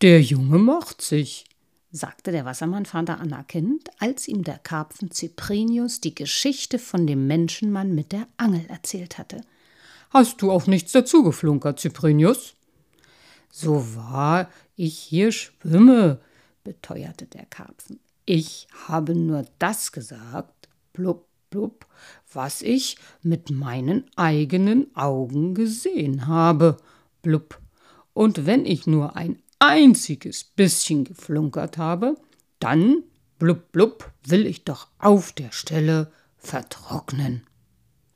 Der 0.00 0.22
Junge 0.22 0.58
macht 0.58 1.02
sich, 1.02 1.44
sagte 1.92 2.32
der 2.32 2.46
Wassermannvater 2.46 3.20
anerkennend, 3.20 3.90
als 3.98 4.26
ihm 4.26 4.42
der 4.42 4.58
Karpfen 4.58 5.12
Cyprinius 5.12 6.00
die 6.00 6.14
Geschichte 6.14 6.78
von 6.78 7.06
dem 7.06 7.26
Menschenmann 7.26 7.94
mit 7.94 8.12
der 8.12 8.26
Angel 8.38 8.64
erzählt 8.68 9.18
hatte. 9.18 9.42
Hast 10.10 10.42
du 10.42 10.50
auch 10.50 10.66
nichts 10.66 10.92
dazu 10.92 11.22
geflunkert, 11.22 11.80
Cyprinius? 11.80 12.54
So 13.50 13.94
wahr 13.94 14.48
ich 14.76 14.98
hier 14.98 15.30
schwimme, 15.32 16.20
beteuerte 16.64 17.26
der 17.26 17.44
Karpfen. 17.46 18.00
Ich 18.24 18.66
habe 18.88 19.14
nur 19.14 19.44
das 19.58 19.92
gesagt, 19.92 20.68
blub, 20.92 21.26
blub, 21.50 21.86
was 22.32 22.62
ich 22.62 22.96
mit 23.22 23.50
meinen 23.50 24.04
eigenen 24.16 24.94
Augen 24.96 25.54
gesehen 25.54 26.26
habe, 26.26 26.78
blub. 27.20 27.60
Und 28.14 28.46
wenn 28.46 28.64
ich 28.64 28.86
nur 28.86 29.16
ein 29.16 29.38
einziges 29.62 30.42
bisschen 30.42 31.04
geflunkert 31.04 31.78
habe, 31.78 32.16
dann, 32.58 33.04
blub 33.38 33.70
blub, 33.70 34.12
will 34.26 34.44
ich 34.44 34.64
doch 34.64 34.88
auf 34.98 35.30
der 35.32 35.52
Stelle 35.52 36.10
vertrocknen. 36.36 37.46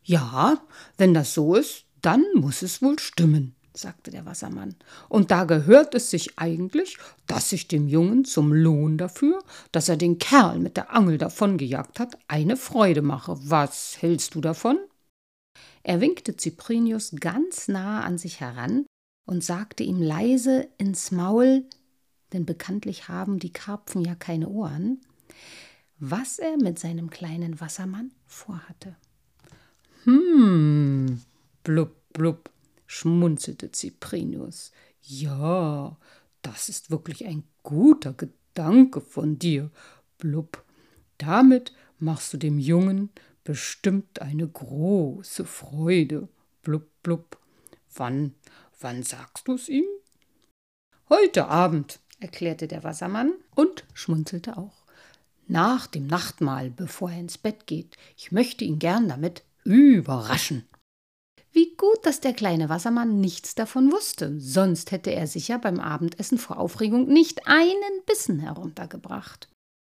Ja, 0.02 0.60
wenn 0.98 1.14
das 1.14 1.34
so 1.34 1.54
ist, 1.54 1.84
dann 2.02 2.24
muss 2.34 2.62
es 2.62 2.82
wohl 2.82 2.98
stimmen, 2.98 3.54
sagte 3.74 4.10
der 4.10 4.26
Wassermann. 4.26 4.74
Und 5.08 5.30
da 5.30 5.44
gehört 5.44 5.94
es 5.94 6.10
sich 6.10 6.36
eigentlich, 6.36 6.98
dass 7.28 7.52
ich 7.52 7.68
dem 7.68 7.86
Jungen 7.86 8.24
zum 8.24 8.52
Lohn 8.52 8.98
dafür, 8.98 9.42
dass 9.70 9.88
er 9.88 9.96
den 9.96 10.18
Kerl 10.18 10.58
mit 10.58 10.76
der 10.76 10.92
Angel 10.92 11.16
davongejagt 11.16 12.00
hat, 12.00 12.18
eine 12.26 12.56
Freude 12.56 13.02
mache. 13.02 13.36
Was 13.40 13.98
hältst 14.00 14.34
du 14.34 14.40
davon? 14.40 14.78
Er 15.84 16.00
winkte 16.00 16.36
Cyprinius 16.36 17.12
ganz 17.20 17.68
nah 17.68 18.02
an 18.02 18.18
sich 18.18 18.40
heran 18.40 18.85
und 19.26 19.44
sagte 19.44 19.82
ihm 19.82 20.00
leise 20.00 20.68
ins 20.78 21.10
Maul, 21.10 21.64
denn 22.32 22.46
bekanntlich 22.46 23.08
haben 23.08 23.38
die 23.38 23.52
Karpfen 23.52 24.02
ja 24.02 24.14
keine 24.14 24.48
Ohren, 24.48 25.00
was 25.98 26.38
er 26.38 26.56
mit 26.56 26.78
seinem 26.78 27.10
kleinen 27.10 27.60
Wassermann 27.60 28.12
vorhatte. 28.24 28.96
Hm, 30.04 31.20
blub, 31.64 31.96
blub, 32.12 32.50
schmunzelte 32.86 33.70
Cyprinius. 33.72 34.72
Ja, 35.02 35.96
das 36.42 36.68
ist 36.68 36.90
wirklich 36.90 37.26
ein 37.26 37.44
guter 37.62 38.12
Gedanke 38.12 39.00
von 39.00 39.38
dir, 39.38 39.70
blub. 40.18 40.64
Damit 41.18 41.72
machst 41.98 42.32
du 42.32 42.36
dem 42.36 42.58
Jungen 42.58 43.10
bestimmt 43.42 44.20
eine 44.20 44.46
große 44.46 45.44
Freude, 45.44 46.28
blub, 46.62 46.86
blub. 47.02 47.38
Wann 47.94 48.34
Wann 48.80 49.02
sagst 49.02 49.48
du's 49.48 49.68
ihm? 49.68 49.86
Heute 51.08 51.48
Abend, 51.48 52.00
erklärte 52.20 52.68
der 52.68 52.84
Wassermann 52.84 53.32
und 53.54 53.84
schmunzelte 53.94 54.58
auch. 54.58 54.84
Nach 55.46 55.86
dem 55.86 56.06
Nachtmahl, 56.06 56.70
bevor 56.70 57.10
er 57.10 57.20
ins 57.20 57.38
Bett 57.38 57.66
geht. 57.66 57.96
Ich 58.16 58.32
möchte 58.32 58.64
ihn 58.64 58.78
gern 58.78 59.08
damit 59.08 59.44
überraschen. 59.64 60.68
Wie 61.52 61.74
gut, 61.76 62.04
dass 62.04 62.20
der 62.20 62.34
kleine 62.34 62.68
Wassermann 62.68 63.18
nichts 63.18 63.54
davon 63.54 63.90
wusste, 63.90 64.38
sonst 64.38 64.90
hätte 64.90 65.10
er 65.10 65.26
sicher 65.26 65.58
beim 65.58 65.80
Abendessen 65.80 66.36
vor 66.36 66.58
Aufregung 66.58 67.06
nicht 67.06 67.46
einen 67.46 68.02
Bissen 68.04 68.40
heruntergebracht. 68.40 69.48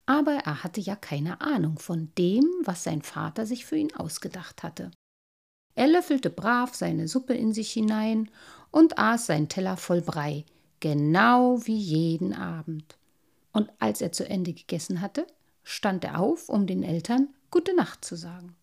Aber 0.07 0.33
er 0.33 0.65
hatte 0.65 0.81
ja 0.81 0.97
keine 0.97 1.41
Ahnung 1.41 1.79
von 1.79 2.11
dem, 2.19 2.45
was 2.65 2.83
sein 2.83 3.03
Vater 3.03 3.47
sich 3.47 3.65
für 3.65 3.77
ihn 3.77 3.95
ausgedacht 3.95 4.65
hatte. 4.65 4.91
Er 5.75 5.87
löffelte 5.87 6.31
brav 6.31 6.75
seine 6.75 7.07
Suppe 7.09 7.35
in 7.35 7.53
sich 7.55 7.73
hinein 7.73 8.29
und 8.73 8.99
aß 8.99 9.27
sein 9.27 9.49
Teller 9.49 9.77
voll 9.77 10.01
Brei, 10.01 10.45
genau 10.81 11.65
wie 11.65 11.79
jeden 11.79 12.35
Abend. 12.35 12.97
Und 13.53 13.71
als 13.79 14.01
er 14.01 14.11
zu 14.11 14.29
Ende 14.29 14.53
gegessen 14.53 15.01
hatte, 15.01 15.27
stand 15.63 16.03
er 16.03 16.19
auf, 16.19 16.49
um 16.49 16.67
den 16.67 16.83
Eltern 16.83 17.29
Gute 17.51 17.77
Nacht 17.77 18.05
zu 18.05 18.17
sagen. 18.17 18.57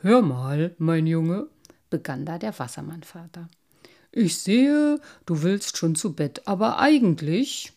Hör 0.00 0.22
mal, 0.22 0.74
mein 0.78 1.06
Junge, 1.06 1.48
begann 1.90 2.24
da 2.24 2.38
der 2.38 2.58
Wassermannvater. 2.58 3.48
Ich 4.10 4.38
sehe, 4.38 5.00
du 5.26 5.42
willst 5.42 5.76
schon 5.76 5.94
zu 5.94 6.14
Bett, 6.14 6.42
aber 6.46 6.78
eigentlich, 6.78 7.72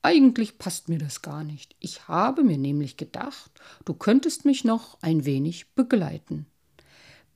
eigentlich 0.00 0.58
passt 0.58 0.88
mir 0.88 0.98
das 0.98 1.22
gar 1.22 1.44
nicht. 1.44 1.76
Ich 1.78 2.08
habe 2.08 2.42
mir 2.42 2.56
nämlich 2.56 2.96
gedacht, 2.96 3.50
du 3.84 3.92
könntest 3.94 4.44
mich 4.44 4.64
noch 4.64 4.96
ein 5.02 5.24
wenig 5.24 5.74
begleiten. 5.74 6.46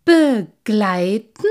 Begleiten? 0.05 1.45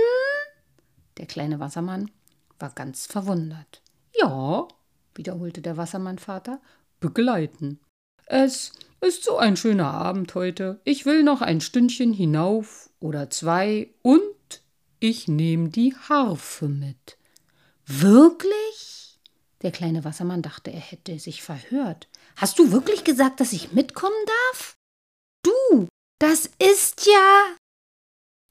Der 1.18 1.26
kleine 1.26 1.60
Wassermann 1.60 2.12
war 2.60 2.72
ganz 2.72 3.06
verwundert. 3.06 3.82
Ja, 4.20 4.68
wiederholte 5.14 5.62
der 5.62 5.78
Wassermannvater, 5.78 6.62
begleiten. 7.00 7.80
Es 8.26 8.74
ist 9.02 9.24
so 9.24 9.38
ein 9.38 9.56
schöner 9.56 9.92
Abend 9.92 10.34
heute. 10.36 10.80
Ich 10.84 11.06
will 11.06 11.24
noch 11.24 11.42
ein 11.42 11.62
Stündchen 11.62 12.12
hinauf 12.12 12.90
oder 13.00 13.30
zwei 13.30 13.94
und 14.02 14.22
ich 15.00 15.28
nehme 15.28 15.70
die 15.70 15.96
Harfe 15.96 16.68
mit. 16.68 17.18
Wirklich? 17.86 19.20
Der 19.62 19.72
kleine 19.72 20.04
Wassermann 20.04 20.42
dachte, 20.42 20.72
er 20.72 20.80
hätte 20.80 21.20
sich 21.20 21.44
verhört. 21.44 22.08
Hast 22.36 22.60
du 22.60 22.72
wirklich 22.72 23.04
gesagt, 23.04 23.40
dass 23.40 23.54
ich 23.54 23.72
mitkommen 23.72 24.26
darf? 24.52 24.76
Du, 25.44 25.88
das 26.20 26.50
ist 26.60 27.06
ja. 27.06 27.56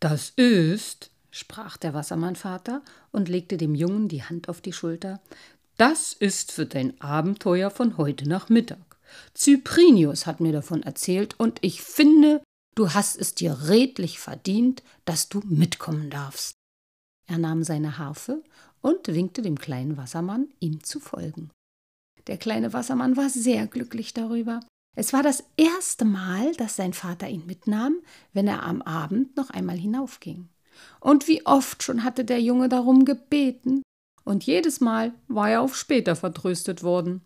Das 0.01 0.31
ist, 0.31 1.11
sprach 1.35 1.77
der 1.77 1.95
Wassermannvater 1.95 2.81
und 3.11 3.29
legte 3.29 3.57
dem 3.57 3.75
Jungen 3.75 4.09
die 4.09 4.23
Hand 4.23 4.49
auf 4.49 4.61
die 4.61 4.73
Schulter. 4.73 5.21
Das 5.77 6.13
ist 6.13 6.53
für 6.53 6.65
dein 6.65 7.01
Abenteuer 7.01 7.71
von 7.71 7.97
heute 7.97 8.29
Nachmittag. 8.29 8.79
Cyprinius 9.37 10.27
hat 10.27 10.41
mir 10.41 10.53
davon 10.53 10.85
erzählt 10.85 11.35
und 11.39 11.59
ich 11.63 11.83
finde, 11.83 12.41
du 12.77 12.95
hast 12.95 13.17
es 13.17 13.35
dir 13.35 13.69
redlich 13.69 14.21
verdient, 14.21 14.85
dass 15.05 15.29
du 15.29 15.41
mitkommen 15.45 16.09
darfst. 16.09 16.55
Er 17.27 17.39
nahm 17.39 17.65
seine 17.65 17.99
Harfe 17.99 18.45
und 18.81 19.09
winkte 19.09 19.43
dem 19.43 19.59
kleinen 19.59 19.97
Wassermann, 19.97 20.49
ihm 20.61 20.85
zu 20.85 21.01
folgen. 21.01 21.51
Der 22.29 22.39
kleine 22.39 22.73
Wassermann 22.73 23.17
war 23.17 23.29
sehr 23.29 23.67
glücklich 23.67 24.15
darüber. 24.15 24.61
Es 24.95 25.13
war 25.13 25.25
das 25.25 25.43
erste 25.57 26.05
Mal, 26.05 26.55
dass 26.55 26.77
sein 26.77 26.93
Vater 26.93 27.29
ihn 27.29 27.45
mitnahm, 27.47 27.97
wenn 28.33 28.47
er 28.47 28.63
am 28.63 28.83
Abend 28.83 29.37
noch 29.37 29.51
einmal 29.51 29.77
hinaufging. 29.77 30.49
Und 31.01 31.29
wie 31.29 31.45
oft 31.47 31.83
schon 31.83 32.05
hatte 32.05 32.25
der 32.25 32.41
Junge 32.41 32.69
darum 32.69 33.05
gebeten, 33.05 33.83
und 34.25 34.45
jedes 34.45 34.81
Mal 34.81 35.13
war 35.29 35.51
er 35.51 35.61
auf 35.61 35.77
später 35.77 36.17
vertröstet 36.17 36.83
worden. 36.83 37.21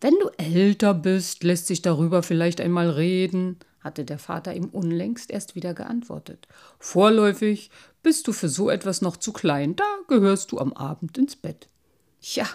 Wenn 0.00 0.14
du 0.14 0.30
älter 0.38 0.94
bist, 0.94 1.44
lässt 1.44 1.66
sich 1.66 1.82
darüber 1.82 2.22
vielleicht 2.22 2.60
einmal 2.60 2.90
reden, 2.90 3.58
hatte 3.80 4.04
der 4.04 4.18
Vater 4.18 4.54
ihm 4.54 4.68
unlängst 4.68 5.30
erst 5.30 5.54
wieder 5.54 5.74
geantwortet. 5.74 6.48
Vorläufig 6.78 7.70
bist 8.02 8.26
du 8.26 8.32
für 8.32 8.48
so 8.48 8.70
etwas 8.70 9.02
noch 9.02 9.16
zu 9.16 9.32
klein, 9.32 9.76
da 9.76 9.84
gehörst 10.08 10.52
du 10.52 10.58
am 10.58 10.72
Abend 10.72 11.18
ins 11.18 11.36
Bett. 11.36 11.68
Ja, 12.20 12.48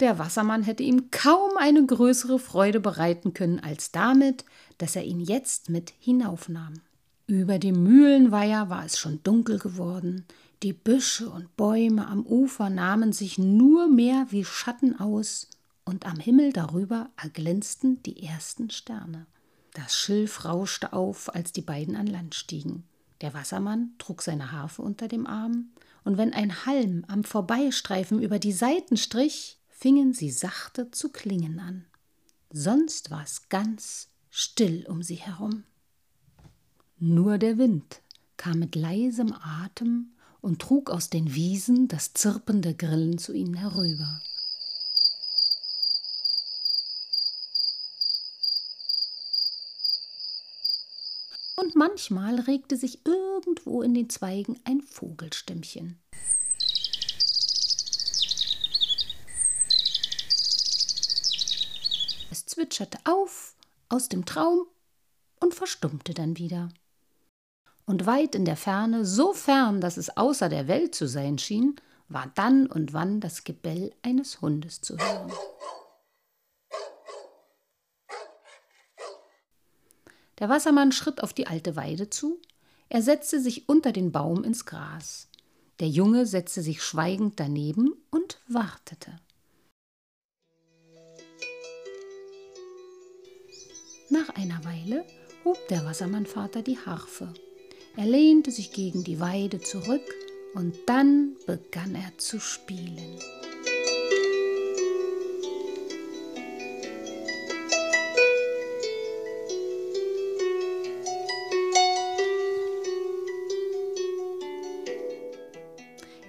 der 0.00 0.18
Wassermann 0.18 0.62
hätte 0.62 0.82
ihm 0.82 1.10
kaum 1.10 1.56
eine 1.56 1.86
größere 1.86 2.38
Freude 2.38 2.80
bereiten 2.80 3.32
können 3.32 3.60
als 3.60 3.92
damit, 3.92 4.44
dass 4.78 4.96
er 4.96 5.04
ihn 5.04 5.20
jetzt 5.20 5.70
mit 5.70 5.92
hinaufnahm. 5.98 6.80
Über 7.26 7.58
dem 7.58 7.82
Mühlenweiher 7.82 8.68
war 8.68 8.84
es 8.84 8.98
schon 8.98 9.22
dunkel 9.22 9.58
geworden, 9.58 10.26
die 10.62 10.74
Büsche 10.74 11.30
und 11.30 11.56
Bäume 11.56 12.06
am 12.06 12.24
Ufer 12.26 12.68
nahmen 12.68 13.12
sich 13.12 13.38
nur 13.38 13.88
mehr 13.88 14.26
wie 14.30 14.44
Schatten 14.44 14.98
aus, 14.98 15.48
und 15.86 16.06
am 16.06 16.18
Himmel 16.18 16.52
darüber 16.52 17.10
erglänzten 17.16 18.02
die 18.02 18.22
ersten 18.22 18.70
Sterne. 18.70 19.26
Das 19.72 19.94
Schilf 19.94 20.44
rauschte 20.44 20.92
auf, 20.92 21.34
als 21.34 21.52
die 21.52 21.62
beiden 21.62 21.96
an 21.96 22.06
Land 22.06 22.34
stiegen. 22.34 22.84
Der 23.22 23.32
Wassermann 23.32 23.92
trug 23.98 24.22
seine 24.22 24.52
Harfe 24.52 24.82
unter 24.82 25.08
dem 25.08 25.26
Arm, 25.26 25.70
und 26.04 26.18
wenn 26.18 26.34
ein 26.34 26.66
Halm 26.66 27.04
am 27.08 27.24
Vorbeistreifen 27.24 28.20
über 28.20 28.38
die 28.38 28.52
Saiten 28.52 28.98
strich, 28.98 29.58
fingen 29.68 30.12
sie 30.12 30.30
sachte 30.30 30.90
zu 30.90 31.10
klingen 31.10 31.58
an. 31.58 31.86
Sonst 32.50 33.10
war 33.10 33.22
es 33.22 33.48
ganz 33.48 34.08
still 34.30 34.84
um 34.88 35.02
sie 35.02 35.16
herum. 35.16 35.64
Nur 36.98 37.38
der 37.38 37.58
Wind 37.58 38.00
kam 38.36 38.60
mit 38.60 38.76
leisem 38.76 39.32
Atem 39.32 40.12
und 40.40 40.62
trug 40.62 40.90
aus 40.90 41.10
den 41.10 41.34
Wiesen 41.34 41.88
das 41.88 42.14
Zirpen 42.14 42.62
der 42.62 42.74
Grillen 42.74 43.18
zu 43.18 43.32
ihnen 43.32 43.54
herüber. 43.54 44.20
Und 51.56 51.74
manchmal 51.74 52.40
regte 52.40 52.76
sich 52.76 53.04
irgendwo 53.04 53.82
in 53.82 53.94
den 53.94 54.08
Zweigen 54.08 54.60
ein 54.64 54.80
Vogelstimmchen. 54.80 55.98
Es 62.30 62.46
zwitscherte 62.46 62.98
auf 63.04 63.56
aus 63.88 64.08
dem 64.08 64.24
Traum 64.24 64.66
und 65.40 65.54
verstummte 65.54 66.14
dann 66.14 66.36
wieder 66.36 66.68
und 67.86 68.06
weit 68.06 68.34
in 68.34 68.44
der 68.44 68.56
Ferne, 68.56 69.04
so 69.04 69.32
fern, 69.32 69.80
dass 69.80 69.96
es 69.96 70.16
außer 70.16 70.48
der 70.48 70.68
Welt 70.68 70.94
zu 70.94 71.06
sein 71.06 71.38
schien, 71.38 71.76
war 72.08 72.30
dann 72.34 72.66
und 72.66 72.92
wann 72.92 73.20
das 73.20 73.44
Gebell 73.44 73.92
eines 74.02 74.40
Hundes 74.40 74.80
zu 74.80 74.96
hören. 74.98 75.32
Der 80.38 80.48
Wassermann 80.48 80.92
schritt 80.92 81.22
auf 81.22 81.32
die 81.32 81.46
alte 81.46 81.76
Weide 81.76 82.10
zu, 82.10 82.40
er 82.88 83.02
setzte 83.02 83.40
sich 83.40 83.68
unter 83.68 83.92
den 83.92 84.12
Baum 84.12 84.44
ins 84.44 84.66
Gras. 84.66 85.28
Der 85.80 85.88
Junge 85.88 86.26
setzte 86.26 86.62
sich 86.62 86.82
schweigend 86.82 87.40
daneben 87.40 87.92
und 88.10 88.38
wartete. 88.46 89.18
Nach 94.10 94.28
einer 94.30 94.64
Weile 94.64 95.04
hob 95.44 95.58
der 95.68 95.84
Wassermannvater 95.84 96.62
die 96.62 96.78
Harfe 96.78 97.32
er 97.96 98.06
lehnte 98.06 98.50
sich 98.50 98.72
gegen 98.72 99.04
die 99.04 99.20
Weide 99.20 99.60
zurück 99.60 100.02
und 100.54 100.74
dann 100.86 101.36
begann 101.46 101.94
er 101.94 102.12
zu 102.18 102.40
spielen. 102.40 103.18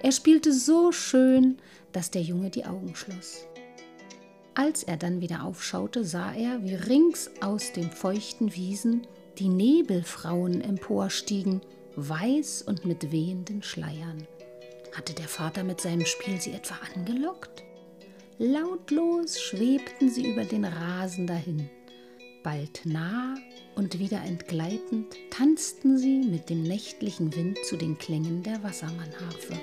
Er 0.02 0.12
spielte 0.12 0.52
so 0.52 0.92
schön, 0.92 1.58
dass 1.92 2.12
der 2.12 2.22
Junge 2.22 2.50
die 2.50 2.64
Augen 2.64 2.94
schloss. 2.94 3.44
Als 4.54 4.84
er 4.84 4.96
dann 4.96 5.20
wieder 5.20 5.42
aufschaute, 5.42 6.04
sah 6.04 6.32
er, 6.32 6.62
wie 6.62 6.76
rings 6.76 7.28
aus 7.40 7.72
den 7.72 7.90
feuchten 7.90 8.54
Wiesen 8.54 9.06
die 9.38 9.48
Nebelfrauen 9.48 10.60
emporstiegen, 10.60 11.60
weiß 11.96 12.62
und 12.62 12.84
mit 12.84 13.12
wehenden 13.12 13.62
Schleiern. 13.62 14.26
Hatte 14.92 15.14
der 15.14 15.28
Vater 15.28 15.64
mit 15.64 15.80
seinem 15.80 16.06
Spiel 16.06 16.40
sie 16.40 16.52
etwa 16.52 16.76
angelockt? 16.94 17.62
Lautlos 18.38 19.40
schwebten 19.40 20.10
sie 20.10 20.30
über 20.30 20.44
den 20.44 20.64
Rasen 20.64 21.26
dahin. 21.26 21.70
Bald 22.42 22.82
nah 22.84 23.34
und 23.74 23.98
wieder 23.98 24.22
entgleitend 24.22 25.16
tanzten 25.30 25.98
sie 25.98 26.20
mit 26.20 26.48
dem 26.48 26.62
nächtlichen 26.62 27.34
Wind 27.34 27.58
zu 27.64 27.76
den 27.76 27.98
Klängen 27.98 28.42
der 28.42 28.62
Wassermannharfe. 28.62 29.54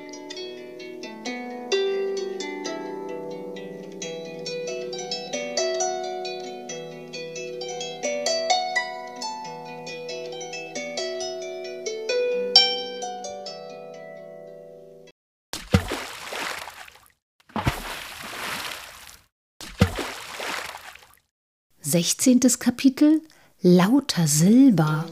Sechzehntes 21.93 22.57
Kapitel 22.57 23.21
Lauter 23.61 24.25
Silber. 24.25 25.05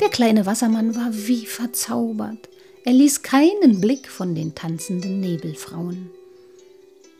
Der 0.00 0.08
kleine 0.08 0.46
Wassermann 0.46 0.96
war 0.96 1.10
wie 1.12 1.46
verzaubert. 1.46 2.48
Er 2.84 2.92
ließ 2.92 3.22
keinen 3.22 3.80
Blick 3.80 4.08
von 4.08 4.34
den 4.34 4.56
tanzenden 4.56 5.20
Nebelfrauen. 5.20 6.10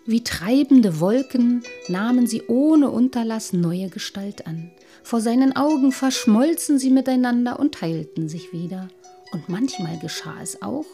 Wie 0.05 0.25
treibende 0.25 0.99
Wolken 0.99 1.63
nahmen 1.87 2.27
sie 2.27 2.43
ohne 2.49 2.91
Unterlass 2.91 3.53
neue 3.53 3.89
Gestalt 3.89 4.49
an. 4.49 4.73
Vor 5.05 5.21
seinen 5.21 5.55
Augen 5.55 5.93
verschmolzen 5.93 6.81
sie 6.81 6.91
miteinander 6.91 7.61
und 7.61 7.77
teilten 7.77 8.29
sich 8.29 8.53
wieder. 8.53 8.89
Und 9.31 9.49
manchmal 9.49 9.97
geschah 10.01 10.43
es 10.43 10.61
auch, 10.61 10.87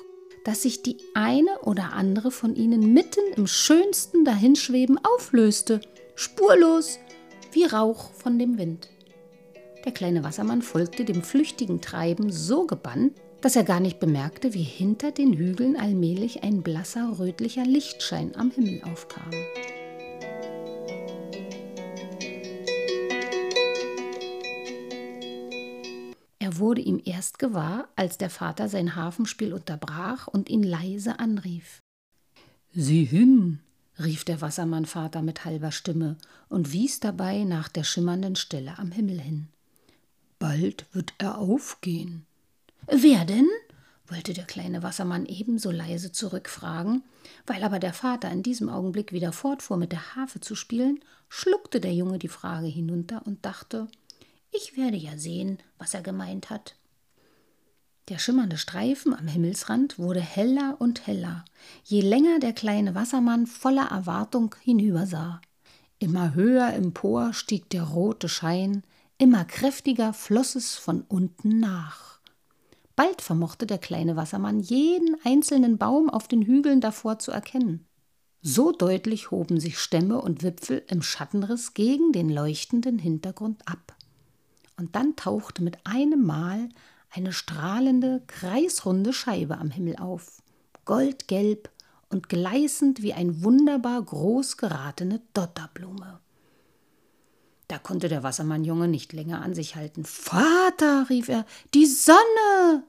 dass 0.44 0.62
sich 0.62 0.82
die 0.82 0.96
eine 1.14 1.58
oder 1.60 1.92
andere 1.92 2.30
von 2.30 2.54
ihnen 2.54 2.92
mitten 2.92 3.24
im 3.36 3.46
schönsten 3.46 4.24
Dahinschweben 4.24 4.98
auflöste, 5.02 5.80
spurlos 6.14 6.98
wie 7.52 7.64
Rauch 7.64 8.12
von 8.12 8.38
dem 8.38 8.58
Wind. 8.58 8.88
Der 9.84 9.92
kleine 9.92 10.22
Wassermann 10.22 10.62
folgte 10.62 11.04
dem 11.04 11.22
flüchtigen 11.22 11.80
Treiben 11.80 12.30
so 12.30 12.66
gebannt, 12.66 13.14
dass 13.40 13.56
er 13.56 13.64
gar 13.64 13.80
nicht 13.80 13.98
bemerkte, 13.98 14.54
wie 14.54 14.62
hinter 14.62 15.10
den 15.10 15.32
Hügeln 15.32 15.76
allmählich 15.76 16.44
ein 16.44 16.62
blasser 16.62 17.18
rötlicher 17.18 17.64
Lichtschein 17.64 18.36
am 18.36 18.52
Himmel 18.52 18.82
aufkam. 18.84 19.30
Wurde 26.62 26.80
ihm 26.80 27.02
erst 27.04 27.38
gewahr, 27.38 27.88
als 27.96 28.16
der 28.16 28.30
Vater 28.30 28.70
sein 28.70 28.96
Hafenspiel 28.96 29.52
unterbrach 29.52 30.28
und 30.28 30.48
ihn 30.48 30.62
leise 30.62 31.18
anrief. 31.18 31.80
Sieh 32.72 33.04
hin, 33.04 33.60
rief 33.98 34.24
der 34.24 34.40
Wassermannvater 34.40 35.20
mit 35.20 35.44
halber 35.44 35.72
Stimme 35.72 36.16
und 36.48 36.72
wies 36.72 37.00
dabei 37.00 37.44
nach 37.44 37.68
der 37.68 37.84
schimmernden 37.84 38.36
Stelle 38.36 38.78
am 38.78 38.92
Himmel 38.92 39.20
hin. 39.20 39.48
Bald 40.38 40.86
wird 40.92 41.12
er 41.18 41.36
aufgehen. 41.36 42.24
Wer 42.86 43.26
denn? 43.26 43.48
wollte 44.08 44.32
der 44.34 44.44
kleine 44.44 44.82
Wassermann 44.82 45.26
ebenso 45.26 45.70
leise 45.70 46.12
zurückfragen, 46.12 47.02
weil 47.46 47.62
aber 47.62 47.78
der 47.78 47.92
Vater 47.92 48.30
in 48.30 48.42
diesem 48.42 48.68
Augenblick 48.68 49.12
wieder 49.12 49.32
fortfuhr, 49.32 49.76
mit 49.76 49.92
der 49.92 50.16
Harfe 50.16 50.40
zu 50.40 50.54
spielen, 50.54 51.00
schluckte 51.28 51.80
der 51.80 51.94
Junge 51.94 52.18
die 52.18 52.28
Frage 52.28 52.66
hinunter 52.66 53.26
und 53.26 53.44
dachte, 53.46 53.88
ich 54.52 54.76
werde 54.76 54.96
ja 54.96 55.16
sehen, 55.16 55.58
was 55.78 55.94
er 55.94 56.02
gemeint 56.02 56.50
hat. 56.50 56.76
Der 58.08 58.18
schimmernde 58.18 58.58
Streifen 58.58 59.14
am 59.14 59.26
Himmelsrand 59.26 59.98
wurde 59.98 60.20
heller 60.20 60.76
und 60.78 61.06
heller, 61.06 61.44
je 61.84 62.00
länger 62.00 62.40
der 62.40 62.52
kleine 62.52 62.94
Wassermann 62.94 63.46
voller 63.46 63.86
Erwartung 63.86 64.54
hinübersah. 64.60 65.40
Immer 65.98 66.34
höher 66.34 66.72
empor 66.74 67.32
stieg 67.32 67.70
der 67.70 67.84
rote 67.84 68.28
Schein, 68.28 68.82
immer 69.18 69.44
kräftiger 69.44 70.12
floss 70.12 70.56
es 70.56 70.74
von 70.74 71.02
unten 71.02 71.60
nach. 71.60 72.20
Bald 72.96 73.22
vermochte 73.22 73.66
der 73.66 73.78
kleine 73.78 74.16
Wassermann 74.16 74.60
jeden 74.60 75.16
einzelnen 75.24 75.78
Baum 75.78 76.10
auf 76.10 76.28
den 76.28 76.42
Hügeln 76.42 76.80
davor 76.80 77.18
zu 77.20 77.30
erkennen. 77.30 77.86
So 78.42 78.72
deutlich 78.72 79.30
hoben 79.30 79.60
sich 79.60 79.78
Stämme 79.78 80.20
und 80.20 80.42
Wipfel 80.42 80.82
im 80.88 81.02
Schattenriss 81.02 81.72
gegen 81.72 82.12
den 82.12 82.28
leuchtenden 82.28 82.98
Hintergrund 82.98 83.66
ab 83.66 83.96
und 84.82 84.96
dann 84.96 85.14
tauchte 85.14 85.62
mit 85.62 85.78
einem 85.84 86.26
Mal 86.26 86.68
eine 87.10 87.32
strahlende, 87.32 88.20
kreisrunde 88.26 89.12
Scheibe 89.12 89.58
am 89.58 89.70
Himmel 89.70 89.94
auf, 89.94 90.42
goldgelb 90.84 91.70
und 92.08 92.28
gleißend 92.28 93.00
wie 93.00 93.12
ein 93.12 93.44
wunderbar 93.44 94.02
groß 94.02 94.56
geratene 94.56 95.20
Dotterblume. 95.34 96.18
Da 97.68 97.78
konnte 97.78 98.08
der 98.08 98.24
Wassermannjunge 98.24 98.88
nicht 98.88 99.12
länger 99.12 99.40
an 99.40 99.54
sich 99.54 99.76
halten. 99.76 100.04
Vater, 100.04 101.06
rief 101.08 101.28
er, 101.28 101.46
die 101.74 101.86
Sonne! 101.86 102.82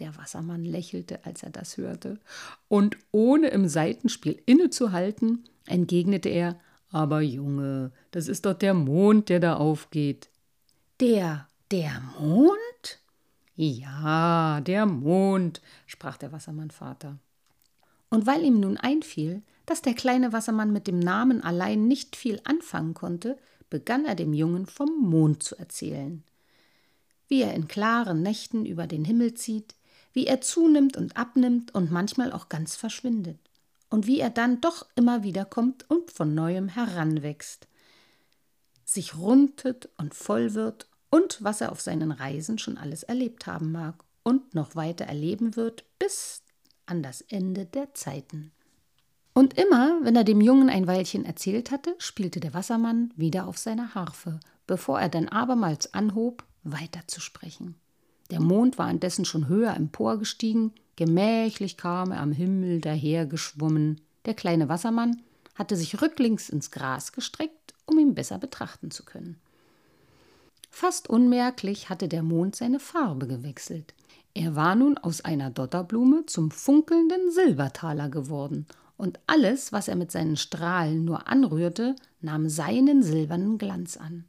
Der 0.00 0.16
Wassermann 0.16 0.64
lächelte, 0.64 1.24
als 1.24 1.44
er 1.44 1.50
das 1.50 1.76
hörte, 1.76 2.18
und 2.66 2.96
ohne 3.12 3.50
im 3.50 3.68
Seitenspiel 3.68 4.42
innezuhalten, 4.46 5.44
entgegnete 5.64 6.28
er 6.28 6.58
Aber 6.90 7.20
Junge, 7.20 7.92
das 8.10 8.26
ist 8.26 8.46
doch 8.46 8.54
der 8.54 8.74
Mond, 8.74 9.28
der 9.28 9.38
da 9.38 9.54
aufgeht. 9.54 10.28
Der, 11.00 11.46
der 11.70 12.02
Mond? 12.18 12.98
Ja, 13.54 14.60
der 14.62 14.84
Mond, 14.84 15.62
sprach 15.86 16.16
der 16.16 16.32
Wassermannvater. 16.32 17.18
Und 18.10 18.26
weil 18.26 18.42
ihm 18.42 18.58
nun 18.58 18.76
einfiel, 18.76 19.42
dass 19.64 19.80
der 19.80 19.94
kleine 19.94 20.32
Wassermann 20.32 20.72
mit 20.72 20.88
dem 20.88 20.98
Namen 20.98 21.40
allein 21.40 21.86
nicht 21.86 22.16
viel 22.16 22.40
anfangen 22.42 22.94
konnte, 22.94 23.38
begann 23.70 24.06
er 24.06 24.16
dem 24.16 24.32
Jungen 24.32 24.66
vom 24.66 24.88
Mond 24.98 25.44
zu 25.44 25.56
erzählen. 25.56 26.24
Wie 27.28 27.42
er 27.42 27.54
in 27.54 27.68
klaren 27.68 28.22
Nächten 28.22 28.66
über 28.66 28.88
den 28.88 29.04
Himmel 29.04 29.34
zieht, 29.34 29.76
wie 30.12 30.26
er 30.26 30.40
zunimmt 30.40 30.96
und 30.96 31.16
abnimmt 31.16 31.72
und 31.76 31.92
manchmal 31.92 32.32
auch 32.32 32.48
ganz 32.48 32.74
verschwindet, 32.74 33.38
und 33.88 34.08
wie 34.08 34.18
er 34.18 34.30
dann 34.30 34.60
doch 34.60 34.84
immer 34.96 35.22
wieder 35.22 35.44
kommt 35.44 35.88
und 35.88 36.10
von 36.10 36.34
neuem 36.34 36.66
heranwächst, 36.66 37.68
sich 38.88 39.16
rundet 39.16 39.90
und 39.98 40.14
voll 40.14 40.54
wird 40.54 40.88
und 41.10 41.38
was 41.42 41.60
er 41.60 41.72
auf 41.72 41.80
seinen 41.80 42.10
Reisen 42.10 42.58
schon 42.58 42.78
alles 42.78 43.02
erlebt 43.02 43.46
haben 43.46 43.70
mag 43.70 44.02
und 44.22 44.54
noch 44.54 44.76
weiter 44.76 45.04
erleben 45.04 45.56
wird 45.56 45.84
bis 45.98 46.42
an 46.86 47.02
das 47.02 47.20
Ende 47.20 47.66
der 47.66 47.92
Zeiten. 47.94 48.50
Und 49.34 49.58
immer, 49.58 49.98
wenn 50.02 50.16
er 50.16 50.24
dem 50.24 50.40
Jungen 50.40 50.70
ein 50.70 50.86
Weilchen 50.86 51.24
erzählt 51.24 51.70
hatte, 51.70 51.94
spielte 51.98 52.40
der 52.40 52.54
Wassermann 52.54 53.12
wieder 53.14 53.46
auf 53.46 53.58
seiner 53.58 53.94
Harfe, 53.94 54.40
bevor 54.66 54.98
er 54.98 55.10
dann 55.10 55.28
abermals 55.28 55.92
anhob, 55.92 56.44
weiterzusprechen. 56.64 57.74
Der 58.30 58.40
Mond 58.40 58.78
war 58.78 58.90
indessen 58.90 59.26
schon 59.26 59.48
höher 59.48 59.74
emporgestiegen, 59.74 60.72
gemächlich 60.96 61.76
kam 61.76 62.10
er 62.10 62.20
am 62.20 62.32
Himmel 62.32 62.80
dahergeschwommen. 62.80 64.00
Der 64.24 64.34
kleine 64.34 64.68
Wassermann 64.68 65.22
hatte 65.54 65.76
sich 65.76 66.00
rücklings 66.00 66.48
ins 66.48 66.70
Gras 66.70 67.12
gestreckt, 67.12 67.74
um 67.88 67.98
ihn 67.98 68.14
besser 68.14 68.38
betrachten 68.38 68.90
zu 68.90 69.04
können. 69.04 69.38
Fast 70.70 71.08
unmerklich 71.08 71.88
hatte 71.88 72.08
der 72.08 72.22
Mond 72.22 72.54
seine 72.56 72.78
Farbe 72.78 73.26
gewechselt. 73.26 73.94
Er 74.34 74.54
war 74.54 74.76
nun 74.76 74.98
aus 74.98 75.22
einer 75.22 75.50
Dotterblume 75.50 76.26
zum 76.26 76.50
funkelnden 76.50 77.30
Silbertaler 77.30 78.08
geworden, 78.08 78.66
und 78.96 79.20
alles, 79.28 79.72
was 79.72 79.88
er 79.88 79.96
mit 79.96 80.10
seinen 80.10 80.36
Strahlen 80.36 81.04
nur 81.04 81.28
anrührte, 81.28 81.94
nahm 82.20 82.48
seinen 82.48 83.02
silbernen 83.02 83.56
Glanz 83.56 83.96
an. 83.96 84.24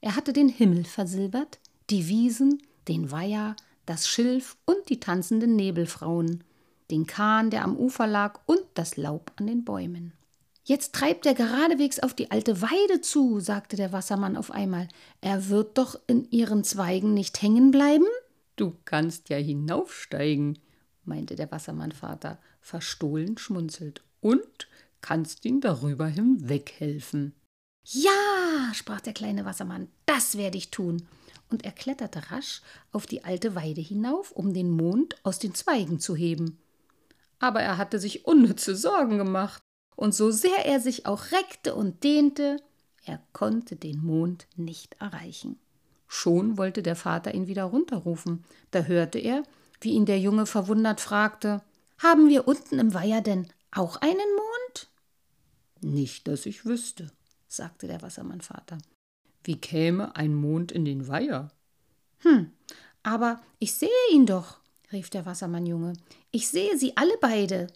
Er 0.00 0.16
hatte 0.16 0.32
den 0.32 0.48
Himmel 0.48 0.84
versilbert, 0.84 1.60
die 1.90 2.08
Wiesen, 2.08 2.62
den 2.88 3.10
Weiher, 3.10 3.54
das 3.86 4.08
Schilf 4.08 4.56
und 4.64 4.88
die 4.88 4.98
tanzenden 4.98 5.56
Nebelfrauen, 5.56 6.42
den 6.90 7.06
Kahn, 7.06 7.50
der 7.50 7.64
am 7.64 7.76
Ufer 7.76 8.06
lag, 8.06 8.40
und 8.46 8.62
das 8.74 8.96
Laub 8.96 9.32
an 9.36 9.46
den 9.46 9.64
Bäumen. 9.64 10.12
Jetzt 10.68 10.94
treibt 10.94 11.24
er 11.24 11.32
geradewegs 11.32 11.98
auf 11.98 12.12
die 12.12 12.30
alte 12.30 12.60
Weide 12.60 13.00
zu, 13.00 13.40
sagte 13.40 13.74
der 13.74 13.90
Wassermann 13.90 14.36
auf 14.36 14.50
einmal. 14.50 14.86
Er 15.22 15.48
wird 15.48 15.78
doch 15.78 15.98
in 16.06 16.30
ihren 16.30 16.62
Zweigen 16.62 17.14
nicht 17.14 17.40
hängen 17.40 17.70
bleiben? 17.70 18.04
Du 18.56 18.76
kannst 18.84 19.30
ja 19.30 19.38
hinaufsteigen, 19.38 20.58
meinte 21.04 21.36
der 21.36 21.50
Wassermannvater, 21.50 22.38
verstohlen 22.60 23.38
schmunzelt, 23.38 24.02
und 24.20 24.68
kannst 25.00 25.46
ihn 25.46 25.62
darüber 25.62 26.06
hinweghelfen. 26.06 27.32
Ja, 27.86 28.74
sprach 28.74 29.00
der 29.00 29.14
kleine 29.14 29.46
Wassermann, 29.46 29.88
das 30.04 30.36
werde 30.36 30.58
ich 30.58 30.70
tun. 30.70 31.08
Und 31.48 31.64
er 31.64 31.72
kletterte 31.72 32.30
rasch 32.30 32.60
auf 32.92 33.06
die 33.06 33.24
alte 33.24 33.54
Weide 33.54 33.80
hinauf, 33.80 34.32
um 34.32 34.52
den 34.52 34.70
Mond 34.70 35.16
aus 35.22 35.38
den 35.38 35.54
Zweigen 35.54 35.98
zu 35.98 36.14
heben. 36.14 36.58
Aber 37.38 37.62
er 37.62 37.78
hatte 37.78 37.98
sich 37.98 38.26
unnütze 38.26 38.76
Sorgen 38.76 39.16
gemacht 39.16 39.62
und 39.98 40.14
so 40.14 40.30
sehr 40.30 40.64
er 40.64 40.78
sich 40.78 41.06
auch 41.06 41.32
reckte 41.32 41.74
und 41.74 42.04
dehnte, 42.04 42.62
er 43.04 43.20
konnte 43.32 43.74
den 43.74 44.00
Mond 44.00 44.46
nicht 44.54 44.94
erreichen. 45.00 45.58
Schon 46.06 46.56
wollte 46.56 46.84
der 46.84 46.94
Vater 46.94 47.34
ihn 47.34 47.48
wieder 47.48 47.64
runterrufen, 47.64 48.44
da 48.70 48.82
hörte 48.82 49.18
er, 49.18 49.42
wie 49.80 49.90
ihn 49.90 50.06
der 50.06 50.20
Junge 50.20 50.46
verwundert 50.46 51.00
fragte 51.00 51.62
Haben 51.98 52.28
wir 52.28 52.46
unten 52.46 52.78
im 52.78 52.94
Weiher 52.94 53.22
denn 53.22 53.48
auch 53.72 53.96
einen 53.96 54.14
Mond? 54.14 54.88
Nicht, 55.80 56.28
dass 56.28 56.46
ich 56.46 56.64
wüsste, 56.64 57.10
sagte 57.48 57.88
der 57.88 58.00
Wassermannvater. 58.00 58.78
Wie 59.42 59.60
käme 59.60 60.14
ein 60.14 60.32
Mond 60.32 60.70
in 60.70 60.84
den 60.84 61.08
Weiher? 61.08 61.48
Hm, 62.18 62.52
aber 63.02 63.40
ich 63.58 63.74
sehe 63.74 63.88
ihn 64.12 64.26
doch, 64.26 64.58
rief 64.92 65.10
der 65.10 65.26
Wassermannjunge. 65.26 65.94
Ich 66.30 66.48
sehe 66.48 66.78
sie 66.78 66.96
alle 66.96 67.18
beide 67.20 67.66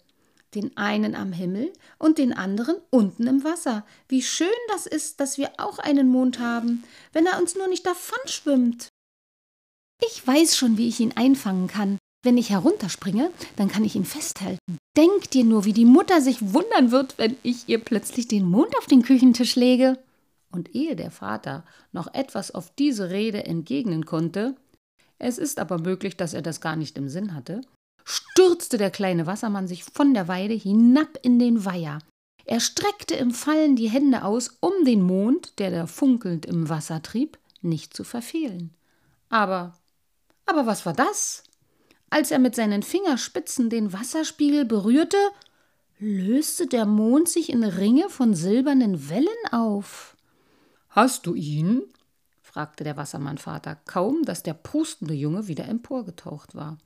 den 0.55 0.75
einen 0.77 1.15
am 1.15 1.31
Himmel 1.33 1.71
und 1.97 2.17
den 2.17 2.33
anderen 2.33 2.75
unten 2.89 3.27
im 3.27 3.43
Wasser. 3.43 3.85
Wie 4.07 4.21
schön 4.21 4.47
das 4.69 4.85
ist, 4.85 5.19
dass 5.19 5.37
wir 5.37 5.51
auch 5.57 5.79
einen 5.79 6.09
Mond 6.09 6.39
haben, 6.39 6.83
wenn 7.11 7.25
er 7.25 7.39
uns 7.39 7.55
nur 7.55 7.67
nicht 7.67 7.85
davon 7.85 8.19
schwimmt. 8.25 8.89
Ich 10.05 10.25
weiß 10.25 10.57
schon, 10.57 10.77
wie 10.77 10.87
ich 10.87 10.99
ihn 10.99 11.13
einfangen 11.15 11.67
kann. 11.67 11.97
Wenn 12.23 12.37
ich 12.37 12.49
herunterspringe, 12.49 13.31
dann 13.57 13.67
kann 13.67 13.83
ich 13.83 13.95
ihn 13.95 14.05
festhalten. 14.05 14.77
Denk 14.95 15.29
dir 15.31 15.43
nur, 15.43 15.65
wie 15.65 15.73
die 15.73 15.85
Mutter 15.85 16.21
sich 16.21 16.53
wundern 16.53 16.91
wird, 16.91 17.17
wenn 17.17 17.35
ich 17.43 17.67
ihr 17.67 17.79
plötzlich 17.79 18.27
den 18.27 18.45
Mond 18.45 18.77
auf 18.77 18.85
den 18.85 19.01
Küchentisch 19.01 19.55
lege. 19.55 19.97
Und 20.51 20.73
ehe 20.75 20.95
der 20.95 21.11
Vater 21.11 21.65
noch 21.91 22.13
etwas 22.13 22.51
auf 22.51 22.73
diese 22.75 23.09
Rede 23.09 23.45
entgegnen 23.45 24.05
konnte, 24.05 24.55
es 25.25 25.37
ist 25.37 25.57
aber 25.57 25.77
möglich, 25.79 26.17
dass 26.17 26.33
er 26.33 26.41
das 26.41 26.59
gar 26.59 26.75
nicht 26.75 26.97
im 26.97 27.07
Sinn 27.07 27.33
hatte, 27.33 27.61
stürzte 28.05 28.77
der 28.77 28.91
kleine 28.91 29.27
Wassermann 29.27 29.67
sich 29.67 29.83
von 29.83 30.13
der 30.13 30.27
Weide 30.27 30.53
hinab 30.53 31.17
in 31.21 31.39
den 31.39 31.65
Weiher. 31.65 31.99
Er 32.45 32.59
streckte 32.59 33.15
im 33.15 33.31
Fallen 33.31 33.75
die 33.75 33.89
Hände 33.89 34.23
aus, 34.23 34.57
um 34.59 34.73
den 34.85 35.01
Mond, 35.01 35.59
der 35.59 35.71
da 35.71 35.87
funkelnd 35.87 36.45
im 36.45 36.67
Wasser 36.69 37.01
trieb, 37.01 37.37
nicht 37.61 37.95
zu 37.95 38.03
verfehlen. 38.03 38.73
Aber, 39.29 39.73
aber 40.45 40.65
was 40.65 40.85
war 40.85 40.93
das? 40.93 41.43
Als 42.09 42.31
er 42.31 42.39
mit 42.39 42.53
seinen 42.53 42.83
Fingerspitzen 42.83 43.69
den 43.69 43.93
Wasserspiegel 43.93 44.65
berührte, 44.65 45.17
löste 45.99 46.67
der 46.67 46.85
Mond 46.85 47.29
sich 47.29 47.49
in 47.49 47.63
Ringe 47.63 48.09
von 48.09 48.35
silbernen 48.35 49.09
Wellen 49.09 49.27
auf. 49.51 50.15
Hast 50.89 51.25
du 51.25 51.33
ihn? 51.33 51.81
fragte 52.41 52.83
der 52.83 52.97
Wassermannvater, 52.97 53.77
kaum 53.85 54.23
dass 54.25 54.43
der 54.43 54.53
pustende 54.53 55.15
Junge 55.15 55.47
wieder 55.47 55.65
emporgetaucht 55.65 56.53
war. 56.53 56.77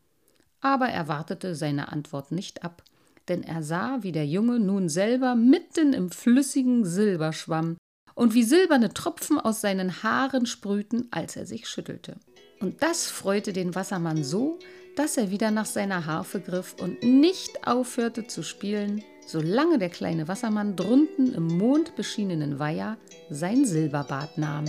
Aber 0.61 0.87
er 0.87 1.07
wartete 1.07 1.55
seine 1.55 1.91
Antwort 1.91 2.31
nicht 2.31 2.63
ab, 2.63 2.83
denn 3.27 3.43
er 3.43 3.63
sah, 3.63 3.99
wie 4.01 4.11
der 4.11 4.25
Junge 4.25 4.59
nun 4.59 4.89
selber 4.89 5.35
mitten 5.35 5.93
im 5.93 6.09
flüssigen 6.09 6.85
Silber 6.85 7.33
schwamm 7.33 7.77
und 8.15 8.33
wie 8.33 8.43
silberne 8.43 8.93
Tropfen 8.93 9.39
aus 9.39 9.61
seinen 9.61 10.01
Haaren 10.01 10.45
sprühten, 10.45 11.07
als 11.11 11.35
er 11.35 11.45
sich 11.45 11.69
schüttelte. 11.69 12.15
Und 12.59 12.81
das 12.81 13.05
freute 13.05 13.53
den 13.53 13.75
Wassermann 13.75 14.23
so, 14.23 14.57
dass 14.95 15.17
er 15.17 15.29
wieder 15.29 15.51
nach 15.51 15.67
seiner 15.67 16.07
Harfe 16.07 16.41
griff 16.41 16.75
und 16.81 17.03
nicht 17.03 17.67
aufhörte 17.67 18.25
zu 18.25 18.41
spielen, 18.41 19.03
solange 19.27 19.77
der 19.77 19.89
kleine 19.89 20.27
Wassermann 20.27 20.75
drunten 20.75 21.35
im 21.35 21.45
mondbeschienenen 21.57 22.57
Weiher 22.57 22.97
sein 23.29 23.65
Silberbad 23.65 24.39
nahm. 24.39 24.65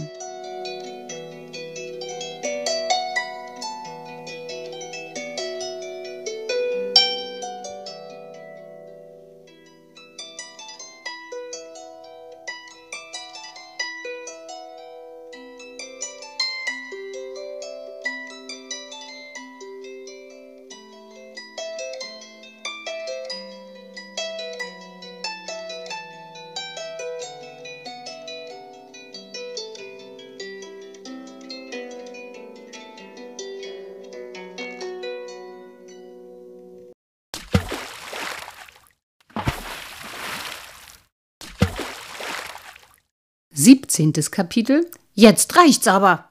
17. 43.69 44.15
Kapitel 44.31 44.91
Jetzt 45.13 45.55
reicht's 45.55 45.87
aber! 45.87 46.31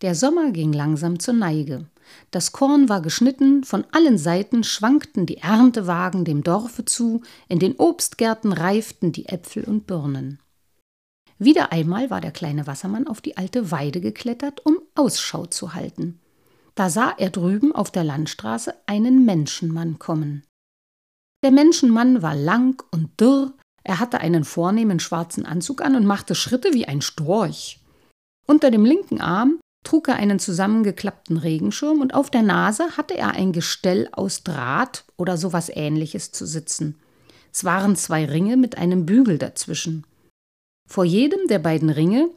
Der 0.00 0.14
Sommer 0.14 0.52
ging 0.52 0.72
langsam 0.72 1.18
zur 1.18 1.34
Neige. 1.34 1.84
Das 2.30 2.52
Korn 2.52 2.88
war 2.88 3.02
geschnitten, 3.02 3.62
von 3.62 3.84
allen 3.92 4.16
Seiten 4.16 4.64
schwankten 4.64 5.26
die 5.26 5.36
Erntewagen 5.36 6.24
dem 6.24 6.42
Dorfe 6.42 6.86
zu, 6.86 7.20
in 7.46 7.58
den 7.58 7.76
Obstgärten 7.76 8.54
reiften 8.54 9.12
die 9.12 9.28
Äpfel 9.28 9.64
und 9.64 9.86
Birnen. 9.86 10.40
Wieder 11.38 11.72
einmal 11.72 12.08
war 12.08 12.22
der 12.22 12.32
kleine 12.32 12.66
Wassermann 12.66 13.06
auf 13.06 13.20
die 13.20 13.36
alte 13.36 13.70
Weide 13.70 14.00
geklettert, 14.00 14.64
um 14.64 14.78
Ausschau 14.94 15.44
zu 15.44 15.74
halten. 15.74 16.20
Da 16.74 16.88
sah 16.88 17.10
er 17.18 17.28
drüben 17.28 17.74
auf 17.74 17.90
der 17.90 18.04
Landstraße 18.04 18.72
einen 18.86 19.26
Menschenmann 19.26 19.98
kommen. 19.98 20.42
Der 21.42 21.50
Menschenmann 21.50 22.22
war 22.22 22.34
lang 22.34 22.82
und 22.92 23.10
dürr, 23.20 23.52
er 23.84 24.00
hatte 24.00 24.20
einen 24.20 24.44
vornehmen 24.44 24.98
schwarzen 24.98 25.46
Anzug 25.46 25.82
an 25.82 25.94
und 25.94 26.06
machte 26.06 26.34
Schritte 26.34 26.72
wie 26.72 26.88
ein 26.88 27.02
Storch. 27.02 27.80
Unter 28.46 28.70
dem 28.70 28.84
linken 28.84 29.20
Arm 29.20 29.60
trug 29.84 30.08
er 30.08 30.16
einen 30.16 30.38
zusammengeklappten 30.38 31.36
Regenschirm 31.36 32.00
und 32.00 32.14
auf 32.14 32.30
der 32.30 32.42
Nase 32.42 32.96
hatte 32.96 33.16
er 33.16 33.32
ein 33.32 33.52
Gestell 33.52 34.08
aus 34.12 34.42
Draht 34.42 35.04
oder 35.16 35.36
sowas 35.36 35.70
ähnliches 35.72 36.32
zu 36.32 36.46
sitzen. 36.46 36.96
Es 37.52 37.64
waren 37.64 37.94
zwei 37.94 38.24
Ringe 38.24 38.56
mit 38.56 38.78
einem 38.78 39.06
Bügel 39.06 39.38
dazwischen. 39.38 40.04
Vor 40.88 41.04
jedem 41.04 41.46
der 41.48 41.58
beiden 41.58 41.90
Ringe 41.90 42.30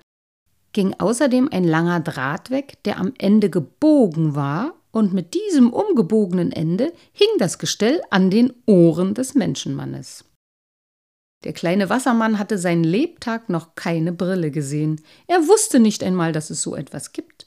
ging 0.73 0.93
außerdem 0.99 1.49
ein 1.51 1.63
langer 1.63 2.01
Draht 2.01 2.51
weg, 2.51 2.83
der 2.83 2.99
am 2.99 3.13
Ende 3.17 3.49
gebogen 3.49 4.35
war, 4.35 4.73
und 4.91 5.13
mit 5.13 5.33
diesem 5.33 5.73
umgebogenen 5.73 6.51
Ende 6.51 6.91
hing 7.11 7.27
das 7.37 7.59
Gestell 7.59 8.01
an 8.09 8.31
den 8.31 8.53
Ohren 8.65 9.13
des 9.13 9.35
Menschenmannes. 9.35 10.26
Der 11.47 11.53
kleine 11.53 11.89
Wassermann 11.89 12.39
hatte 12.39 12.57
seinen 12.57 12.83
Lebtag 12.83 13.47
noch 13.47 13.73
keine 13.75 14.11
Brille 14.11 14.51
gesehen. 14.51 14.99
Er 15.27 15.47
wusste 15.47 15.79
nicht 15.79 16.03
einmal, 16.03 16.33
dass 16.33 16.49
es 16.49 16.61
so 16.61 16.75
etwas 16.75 17.13
gibt. 17.13 17.45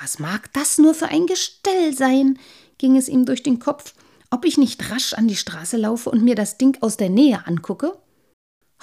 Was 0.00 0.18
mag 0.18 0.50
das 0.54 0.78
nur 0.78 0.94
für 0.94 1.08
ein 1.08 1.26
Gestell 1.26 1.92
sein? 1.92 2.38
ging 2.78 2.96
es 2.96 3.06
ihm 3.06 3.26
durch 3.26 3.42
den 3.42 3.58
Kopf, 3.58 3.92
ob 4.30 4.46
ich 4.46 4.56
nicht 4.56 4.90
rasch 4.90 5.12
an 5.12 5.28
die 5.28 5.36
Straße 5.36 5.76
laufe 5.76 6.08
und 6.08 6.24
mir 6.24 6.36
das 6.36 6.56
Ding 6.56 6.78
aus 6.80 6.96
der 6.96 7.10
Nähe 7.10 7.46
angucke? 7.46 7.98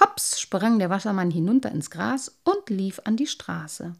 Hops 0.00 0.40
sprang 0.40 0.78
der 0.78 0.90
Wassermann 0.90 1.32
hinunter 1.32 1.72
ins 1.72 1.90
Gras 1.90 2.38
und 2.44 2.70
lief 2.70 3.00
an 3.02 3.16
die 3.16 3.26
Straße. 3.26 3.94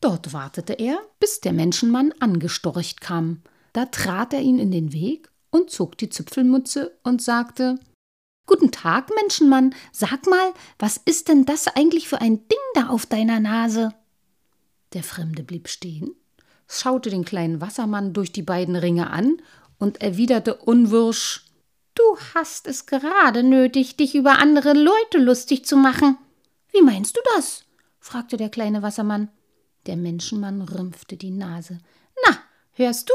Dort 0.00 0.32
wartete 0.32 0.72
er, 0.72 0.98
bis 1.20 1.40
der 1.40 1.52
Menschenmann 1.52 2.12
angestorcht 2.18 3.00
kam. 3.00 3.42
Da 3.74 3.84
trat 3.84 4.32
er 4.32 4.40
ihn 4.40 4.58
in 4.58 4.72
den 4.72 4.92
Weg 4.92 5.30
und 5.50 5.70
zog 5.70 5.96
die 5.98 6.08
Zipfelmütze 6.08 6.98
und 7.04 7.22
sagte 7.22 7.78
Guten 8.50 8.72
Tag, 8.72 9.10
Menschenmann, 9.14 9.76
sag 9.92 10.26
mal, 10.26 10.52
was 10.76 10.96
ist 11.04 11.28
denn 11.28 11.44
das 11.44 11.68
eigentlich 11.68 12.08
für 12.08 12.20
ein 12.20 12.48
Ding 12.48 12.58
da 12.74 12.88
auf 12.88 13.06
deiner 13.06 13.38
Nase? 13.38 13.94
Der 14.92 15.04
Fremde 15.04 15.44
blieb 15.44 15.68
stehen, 15.68 16.16
schaute 16.66 17.10
den 17.10 17.24
kleinen 17.24 17.60
Wassermann 17.60 18.12
durch 18.12 18.32
die 18.32 18.42
beiden 18.42 18.74
Ringe 18.74 19.10
an 19.10 19.40
und 19.78 20.02
erwiderte 20.02 20.56
unwirsch 20.56 21.44
Du 21.94 22.02
hast 22.34 22.66
es 22.66 22.86
gerade 22.86 23.44
nötig, 23.44 23.96
dich 23.96 24.16
über 24.16 24.40
andere 24.40 24.72
Leute 24.72 25.18
lustig 25.18 25.64
zu 25.64 25.76
machen. 25.76 26.18
Wie 26.72 26.82
meinst 26.82 27.16
du 27.16 27.20
das? 27.36 27.62
fragte 28.00 28.36
der 28.36 28.48
kleine 28.48 28.82
Wassermann. 28.82 29.28
Der 29.86 29.96
Menschenmann 29.96 30.62
rümpfte 30.62 31.16
die 31.16 31.30
Nase. 31.30 31.78
Na, 32.26 32.36
hörst 32.72 33.10
du? 33.10 33.14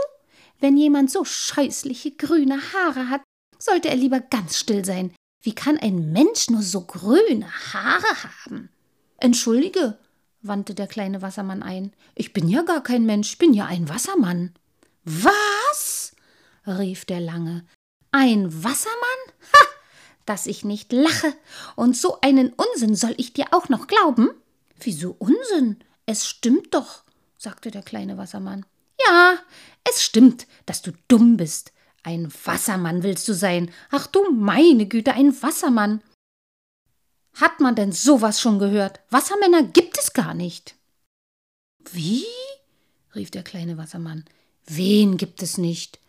Wenn 0.61 0.77
jemand 0.77 1.11
so 1.11 1.25
scheußliche 1.25 2.11
grüne 2.11 2.57
Haare 2.71 3.09
hat, 3.09 3.21
sollte 3.59 3.89
er 3.89 3.97
lieber 3.97 4.21
ganz 4.21 4.57
still 4.57 4.85
sein. 4.85 5.13
Wie 5.45 5.53
kann 5.53 5.77
ein 5.77 6.11
Mensch 6.11 6.49
nur 6.49 6.63
so 6.63 6.81
grüne 6.81 7.47
Haare 7.71 8.23
haben? 8.23 8.69
Entschuldige, 9.17 9.95
wandte 10.41 10.73
der 10.73 10.87
kleine 10.87 11.21
Wassermann 11.21 11.61
ein. 11.61 11.93
Ich 12.15 12.33
bin 12.33 12.49
ja 12.49 12.63
gar 12.63 12.81
kein 12.81 13.05
Mensch, 13.05 13.33
ich 13.33 13.37
bin 13.37 13.53
ja 13.53 13.67
ein 13.67 13.87
Wassermann. 13.87 14.55
Was? 15.03 16.15
rief 16.65 17.05
der 17.05 17.19
Lange. 17.19 17.63
Ein 18.11 18.63
Wassermann? 18.63 19.33
Ha! 19.53 19.65
Dass 20.25 20.47
ich 20.47 20.65
nicht 20.65 20.91
lache. 20.91 21.31
Und 21.75 21.95
so 21.95 22.19
einen 22.21 22.51
Unsinn 22.53 22.95
soll 22.95 23.13
ich 23.17 23.33
dir 23.33 23.45
auch 23.51 23.69
noch 23.69 23.85
glauben? 23.85 24.31
Wieso 24.79 25.15
Unsinn? 25.19 25.77
Es 26.07 26.25
stimmt 26.25 26.73
doch, 26.73 27.03
sagte 27.37 27.69
der 27.69 27.83
kleine 27.83 28.17
Wassermann. 28.17 28.65
Ja, 29.05 29.35
es 29.87 30.03
stimmt, 30.03 30.47
dass 30.65 30.81
du 30.81 30.91
dumm 31.07 31.37
bist. 31.37 31.71
Ein 32.05 32.31
Wassermann 32.43 33.01
willst 33.01 33.27
du 33.27 33.33
sein. 33.33 33.71
Ach 33.89 34.05
du 34.05 34.29
meine 34.29 34.85
Güte, 34.85 35.13
ein 35.13 35.41
Wassermann. 35.41 36.03
Hat 37.33 37.59
man 37.59 37.73
denn 37.73 37.91
sowas 37.91 38.39
schon 38.39 38.59
gehört? 38.59 38.99
Wassermänner 39.09 39.63
gibt 39.63 39.97
es 39.97 40.13
gar 40.13 40.35
nicht. 40.35 40.75
Wie? 41.91 42.23
rief 43.15 43.31
der 43.31 43.41
kleine 43.41 43.79
Wassermann. 43.79 44.23
Wen 44.67 45.17
gibt 45.17 45.41
es 45.41 45.57
nicht? 45.57 45.99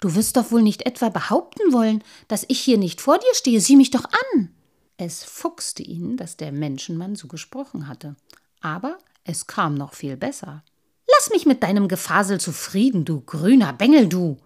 Du 0.00 0.14
wirst 0.14 0.36
doch 0.36 0.52
wohl 0.52 0.62
nicht 0.62 0.84
etwa 0.84 1.08
behaupten 1.08 1.72
wollen, 1.72 2.04
dass 2.28 2.44
ich 2.48 2.60
hier 2.60 2.76
nicht 2.76 3.00
vor 3.00 3.16
dir 3.16 3.34
stehe. 3.34 3.62
Sieh 3.62 3.76
mich 3.76 3.90
doch 3.90 4.04
an. 4.04 4.50
Es 4.98 5.24
fuchste 5.24 5.82
ihn, 5.82 6.18
dass 6.18 6.36
der 6.36 6.52
Menschenmann 6.52 7.16
so 7.16 7.26
gesprochen 7.26 7.88
hatte. 7.88 8.16
Aber 8.60 8.98
es 9.24 9.46
kam 9.46 9.76
noch 9.76 9.94
viel 9.94 10.18
besser. 10.18 10.62
Lass 11.10 11.30
mich 11.30 11.46
mit 11.46 11.62
deinem 11.62 11.88
Gefasel 11.88 12.38
zufrieden, 12.38 13.06
du 13.06 13.22
grüner 13.22 13.72
Bengel, 13.72 14.08
du, 14.08 14.38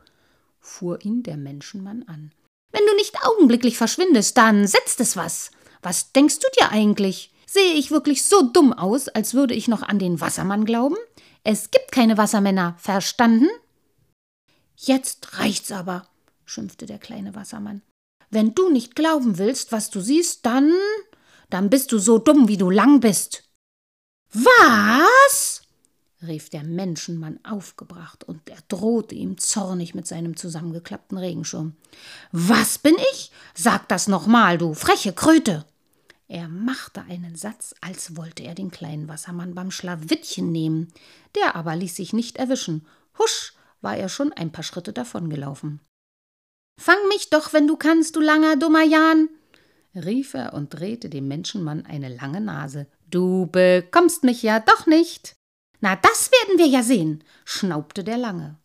fuhr 0.63 1.05
ihn 1.05 1.23
der 1.23 1.37
Menschenmann 1.37 2.05
an. 2.05 2.33
Wenn 2.71 2.87
du 2.87 2.95
nicht 2.97 3.17
augenblicklich 3.23 3.77
verschwindest, 3.77 4.39
dann 4.39 4.67
setzt 4.67 5.01
es 5.01 5.17
was. 5.17 5.51
Was 5.83 6.13
denkst 6.13 6.39
du 6.39 6.47
dir 6.59 6.71
eigentlich? 6.71 7.35
Sehe 7.47 7.75
ich 7.75 7.91
wirklich 7.91 8.25
so 8.25 8.43
dumm 8.43 8.73
aus, 8.73 9.09
als 9.09 9.35
würde 9.35 9.53
ich 9.53 9.69
noch 9.69 9.83
an 9.83 9.99
den 9.99 10.21
Wassermann 10.21 10.65
glauben? 10.65 10.97
Es 11.45 11.71
gibt 11.71 11.93
keine 11.93 12.17
Wassermänner, 12.17 12.77
verstanden? 12.79 13.49
Jetzt 14.77 15.39
reicht's 15.39 15.71
aber, 15.71 16.09
schimpfte 16.47 16.87
der 16.87 16.99
kleine 16.99 17.35
Wassermann. 17.35 17.83
Wenn 18.31 18.55
du 18.55 18.71
nicht 18.71 18.97
glauben 18.97 19.37
willst, 19.37 19.73
was 19.73 19.91
du 19.91 20.01
siehst, 20.01 20.47
dann. 20.47 20.73
dann 21.51 21.69
bist 21.69 21.93
du 21.93 21.99
so 21.99 22.19
dumm, 22.19 22.49
wie 22.49 22.57
du 22.57 22.71
lang 22.71 23.01
bist. 23.01 23.45
Was? 24.33 25.62
Rief 26.27 26.51
der 26.51 26.65
Menschenmann 26.65 27.39
aufgebracht, 27.45 28.25
und 28.25 28.49
er 28.49 28.59
drohte 28.69 29.15
ihm 29.15 29.39
zornig 29.39 29.95
mit 29.95 30.07
seinem 30.07 30.37
zusammengeklappten 30.37 31.19
Regenschirm. 31.19 31.75
Was 32.31 32.79
bin 32.79 32.97
ich? 33.13 33.31
Sag 33.55 33.89
das 33.89 34.09
nochmal, 34.09 34.59
du 34.59 34.75
freche 34.75 35.13
Kröte! 35.13 35.65
Er 36.29 36.49
machte 36.49 37.03
einen 37.03 37.37
Satz, 37.37 37.75
als 37.83 38.17
wollte 38.17 38.43
er 38.43 38.55
den 38.55 38.71
kleinen 38.71 39.07
Wassermann 39.07 39.55
beim 39.55 39.71
Schlawittchen 39.71 40.51
nehmen. 40.51 40.93
Der 41.35 41.57
aber 41.57 41.77
ließ 41.77 41.97
sich 41.97 42.15
nicht 42.15 42.39
erwischen. 42.39 42.87
Husch 43.19 43.53
war 43.83 43.97
er 43.99 44.09
schon 44.09 44.33
ein 44.33 44.51
paar 44.51 44.65
Schritte 44.65 44.95
davongelaufen. 44.95 45.81
Fang 46.81 46.97
mich 47.09 47.29
doch, 47.29 47.53
wenn 47.53 47.67
du 47.67 47.77
kannst, 47.77 48.17
du 48.17 48.21
langer, 48.21 48.57
dummer 48.57 48.83
Jan! 48.83 49.29
rief 49.95 50.33
er 50.33 50.55
und 50.55 50.71
drehte 50.71 51.11
dem 51.11 51.29
Menschenmann 51.29 51.85
eine 51.85 52.09
lange 52.09 52.41
Nase. 52.41 52.87
Du 53.11 53.47
bekommst 53.47 54.25
mich 54.25 54.43
ja 54.43 54.59
doch 54.59 54.87
nicht. 54.87 55.35
Na, 55.83 55.97
das 55.97 56.31
werden 56.31 56.59
wir 56.59 56.67
ja 56.67 56.85
sehen, 56.85 57.25
schnaubte 57.45 58.05
der 58.05 58.17
Lange. 58.17 58.57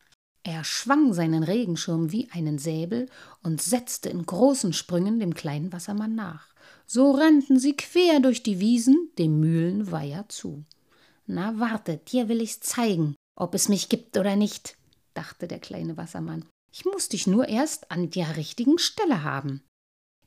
Er 0.44 0.64
schwang 0.64 1.14
seinen 1.14 1.42
Regenschirm 1.42 2.12
wie 2.12 2.30
einen 2.32 2.60
Säbel 2.60 3.10
und 3.42 3.60
setzte 3.60 4.10
in 4.10 4.24
großen 4.26 4.72
Sprüngen 4.72 5.20
dem 5.20 5.34
kleinen 5.34 5.74
Wassermann 5.74 6.14
nach. 6.14 6.54
So 6.86 7.12
rannten 7.12 7.60
sie 7.60 7.76
quer 7.76 8.20
durch 8.20 8.44
die 8.44 8.60
Wiesen 8.60 9.10
dem 9.18 9.40
Mühlenweiher 9.40 10.30
zu. 10.30 10.64
Na, 11.26 11.60
wartet, 11.60 12.12
dir 12.12 12.30
will 12.30 12.40
ich's 12.40 12.60
zeigen, 12.60 13.16
ob 13.36 13.56
es 13.56 13.68
mich 13.68 13.90
gibt 13.90 14.16
oder 14.16 14.36
nicht, 14.36 14.78
dachte 15.16 15.48
der 15.48 15.60
kleine 15.60 15.98
Wassermann. 15.98 16.46
Ich 16.72 16.86
muss 16.86 17.10
dich 17.10 17.26
nur 17.26 17.50
erst 17.50 17.90
an 17.90 18.12
der 18.12 18.38
richtigen 18.38 18.78
Stelle 18.78 19.24
haben. 19.24 19.64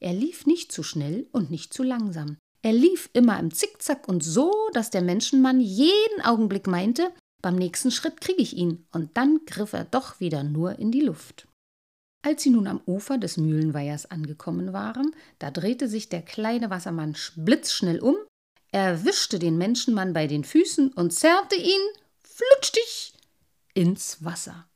Er 0.01 0.13
lief 0.13 0.45
nicht 0.45 0.73
zu 0.73 0.83
schnell 0.83 1.29
und 1.31 1.53
nicht 1.53 1.73
zu 1.73 1.85
langsam. 1.85 2.37
Er 2.63 2.73
lief 2.73 3.09
immer 3.13 3.39
im 3.39 3.53
Zickzack 3.53 4.07
und 4.09 4.23
so, 4.23 4.53
dass 4.73 4.91
der 4.91 5.03
Menschenmann 5.03 5.61
jeden 5.61 6.21
Augenblick 6.23 6.67
meinte, 6.67 7.11
beim 7.41 7.57
nächsten 7.57 7.91
Schritt 7.91 8.21
kriege 8.21 8.43
ich 8.43 8.57
ihn, 8.57 8.87
und 8.93 9.17
dann 9.17 9.41
griff 9.47 9.73
er 9.73 9.85
doch 9.85 10.21
wieder 10.21 10.43
nur 10.43 10.79
in 10.79 10.93
die 10.93 11.01
Luft. 11.01 11.47
Als 12.23 12.43
sie 12.43 12.51
nun 12.51 12.67
am 12.67 12.83
Ufer 12.87 13.17
des 13.17 13.39
Mühlenweihers 13.39 14.11
angekommen 14.11 14.75
waren, 14.75 15.15
da 15.39 15.51
drehte 15.51 15.89
sich 15.89 16.11
der 16.11 16.21
kleine 16.21 16.69
Wassermann 16.69 17.17
blitzschnell 17.37 17.99
um, 18.01 18.17
erwischte 18.73 19.39
den 19.39 19.57
Menschenmann 19.57 20.13
bei 20.13 20.27
den 20.27 20.45
Füßen 20.45 20.93
und 20.93 21.13
zerrte 21.13 21.57
ihn, 21.57 21.81
flutschtig, 22.23 23.15
ins 23.73 24.23
Wasser. 24.23 24.69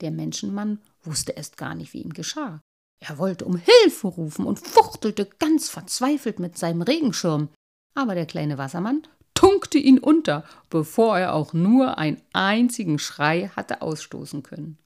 Der 0.00 0.10
Menschenmann 0.10 0.80
wusste 1.02 1.32
erst 1.32 1.58
gar 1.58 1.74
nicht, 1.74 1.92
wie 1.92 2.00
ihm 2.00 2.14
geschah. 2.14 2.60
Er 3.06 3.18
wollte 3.18 3.44
um 3.44 3.56
Hilfe 3.56 4.06
rufen 4.06 4.46
und 4.46 4.58
fuchtelte 4.58 5.28
ganz 5.38 5.68
verzweifelt 5.68 6.38
mit 6.38 6.56
seinem 6.56 6.80
Regenschirm. 6.80 7.50
Aber 7.94 8.14
der 8.14 8.24
kleine 8.24 8.56
Wassermann 8.56 9.02
tunkte 9.34 9.76
ihn 9.76 9.98
unter, 9.98 10.44
bevor 10.70 11.18
er 11.18 11.34
auch 11.34 11.52
nur 11.52 11.98
einen 11.98 12.22
einzigen 12.32 12.98
Schrei 12.98 13.50
hatte 13.54 13.82
ausstoßen 13.82 14.42
können. 14.42 14.78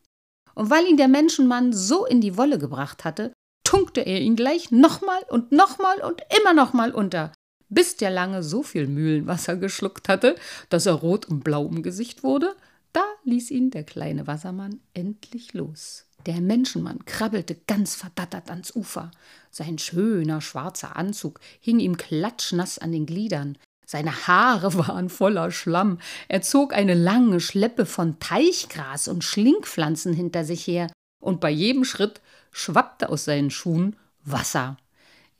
Und 0.57 0.69
weil 0.69 0.87
ihn 0.87 0.97
der 0.97 1.07
Menschenmann 1.07 1.73
so 1.73 2.07
in 2.07 2.21
die 2.21 2.37
Wolle 2.37 2.59
gebracht 2.59 3.05
hatte, 3.05 3.33
tunkte 3.63 4.01
er 4.01 4.21
ihn 4.21 4.35
gleich 4.35 4.73
nochmal 4.73 5.23
und 5.29 5.53
nochmal 5.53 6.01
und 6.01 6.21
immer 6.41 6.55
nochmal 6.55 6.91
unter, 6.91 7.33
bis 7.69 7.97
der 7.97 8.11
Lange 8.11 8.43
so 8.43 8.65
viel 8.65 8.89
Mühlenwasser 8.89 9.57
geschluckt 9.57 10.09
hatte, 10.09 10.35
dass 10.71 10.87
er 10.87 10.95
rot 10.95 11.27
und 11.27 11.45
blau 11.45 11.69
im 11.69 11.85
Gesicht 11.85 12.25
wurde, 12.25 12.57
da 12.93 13.05
ließ 13.23 13.53
ihn 13.53 13.71
der 13.71 13.85
kleine 13.85 14.27
Wassermann 14.27 14.81
endlich 14.93 15.53
los. 15.55 16.08
Der 16.29 16.43
Menschenmann 16.43 17.07
krabbelte 17.07 17.57
ganz 17.67 17.95
verdattert 17.95 18.51
ans 18.51 18.77
Ufer. 18.77 19.11
Sein 19.51 19.79
schöner 19.79 20.43
schwarzer 20.43 20.95
Anzug 20.95 21.41
hing 21.59 21.79
ihm 21.79 21.97
klatschnass 21.97 22.79
an 22.79 22.93
den 22.93 23.07
Gliedern. 23.07 23.57
Seine 23.87 24.27
Haare 24.27 24.75
waren 24.87 25.09
voller 25.09 25.51
Schlamm. 25.51 25.99
Er 26.29 26.43
zog 26.43 26.75
eine 26.75 26.93
lange 26.93 27.41
Schleppe 27.41 27.87
von 27.87 28.21
Teichgras 28.21 29.09
und 29.09 29.25
Schlingpflanzen 29.25 30.13
hinter 30.13 30.45
sich 30.45 30.67
her, 30.67 30.93
und 31.19 31.41
bei 31.41 31.51
jedem 31.51 31.85
Schritt 31.85 32.21
schwappte 32.53 33.09
aus 33.09 33.25
seinen 33.25 33.51
Schuhen 33.51 33.97
Wasser. 34.23 34.77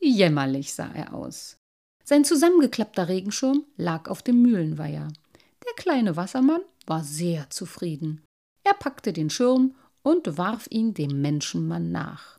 Jämmerlich 0.01 0.73
sah 0.73 0.91
er 0.95 1.13
aus. 1.13 1.59
Sein 2.03 2.25
zusammengeklappter 2.25 3.09
Regenschirm 3.09 3.67
lag 3.77 4.09
auf 4.09 4.23
dem 4.23 4.41
Mühlenweiher. 4.41 5.09
Der 5.67 5.75
kleine 5.77 6.17
Wassermann 6.17 6.63
war 6.87 7.05
sehr 7.05 7.51
zufrieden. 7.51 8.23
Er 8.65 8.73
packte 8.73 9.13
den 9.13 9.29
Schirm 9.29 9.75
und 10.03 10.39
warf 10.39 10.67
ihn 10.71 10.95
dem 10.95 11.21
Menschenmann 11.21 11.93
nach. 11.93 12.39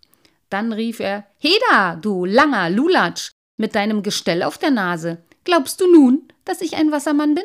Dann 0.49 0.73
rief 0.73 0.99
er 0.99 1.25
Heda, 1.37 1.95
du 1.95 2.25
langer 2.25 2.69
Lulatsch, 2.69 3.31
mit 3.57 3.75
deinem 3.75 4.03
Gestell 4.03 4.43
auf 4.43 4.57
der 4.57 4.71
Nase. 4.71 5.23
Glaubst 5.43 5.81
du 5.81 5.91
nun, 5.91 6.27
dass 6.45 6.61
ich 6.61 6.75
ein 6.75 6.91
Wassermann 6.91 7.35
bin? 7.35 7.43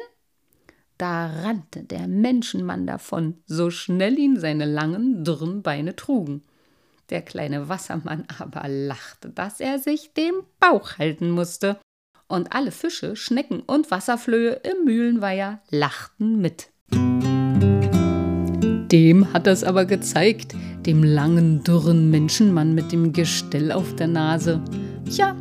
Da 0.97 1.27
rannte 1.27 1.83
der 1.83 2.07
Menschenmann 2.07 2.87
davon, 2.87 3.43
so 3.47 3.71
schnell 3.71 4.19
ihn 4.19 4.39
seine 4.39 4.65
langen, 4.65 5.25
dürren 5.25 5.63
Beine 5.63 5.97
trugen. 5.97 6.43
Der 7.11 7.21
kleine 7.23 7.69
Wassermann 7.69 8.27
aber 8.39 8.69
lachte, 8.69 9.31
dass 9.31 9.61
er 9.61 9.79
sich 9.79 10.13
dem 10.15 10.35
Bauch 10.61 10.99
halten 10.99 11.31
musste, 11.31 11.79
und 12.27 12.55
alle 12.55 12.71
Fische, 12.71 13.17
Schnecken 13.17 13.61
und 13.61 13.91
Wasserflöhe 13.91 14.61
im 14.65 14.85
Mühlenweiher 14.85 15.61
lachten 15.71 16.41
mit. 16.41 16.71
Dem 18.93 19.33
hat 19.33 19.47
es 19.47 19.65
aber 19.65 19.85
gezeigt, 19.85 20.55
dem 20.87 21.03
langen, 21.03 21.63
dürren 21.65 22.11
Menschenmann 22.11 22.75
mit 22.75 22.93
dem 22.93 23.13
Gestell 23.13 23.73
auf 23.73 23.95
der 23.97 24.09
Nase. 24.09 24.61
Tja, 25.11 25.35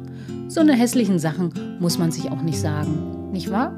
so 0.47 0.61
eine 0.61 0.73
hässlichen 0.73 1.19
Sachen 1.19 1.51
muss 1.79 1.97
man 1.97 2.11
sich 2.11 2.29
auch 2.31 2.41
nicht 2.41 2.59
sagen, 2.59 3.31
nicht 3.31 3.51
wahr? 3.51 3.73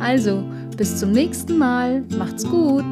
Also, 0.00 0.44
bis 0.76 0.96
zum 0.96 1.12
nächsten 1.12 1.56
Mal. 1.56 2.02
Macht's 2.18 2.44
gut. 2.44 2.84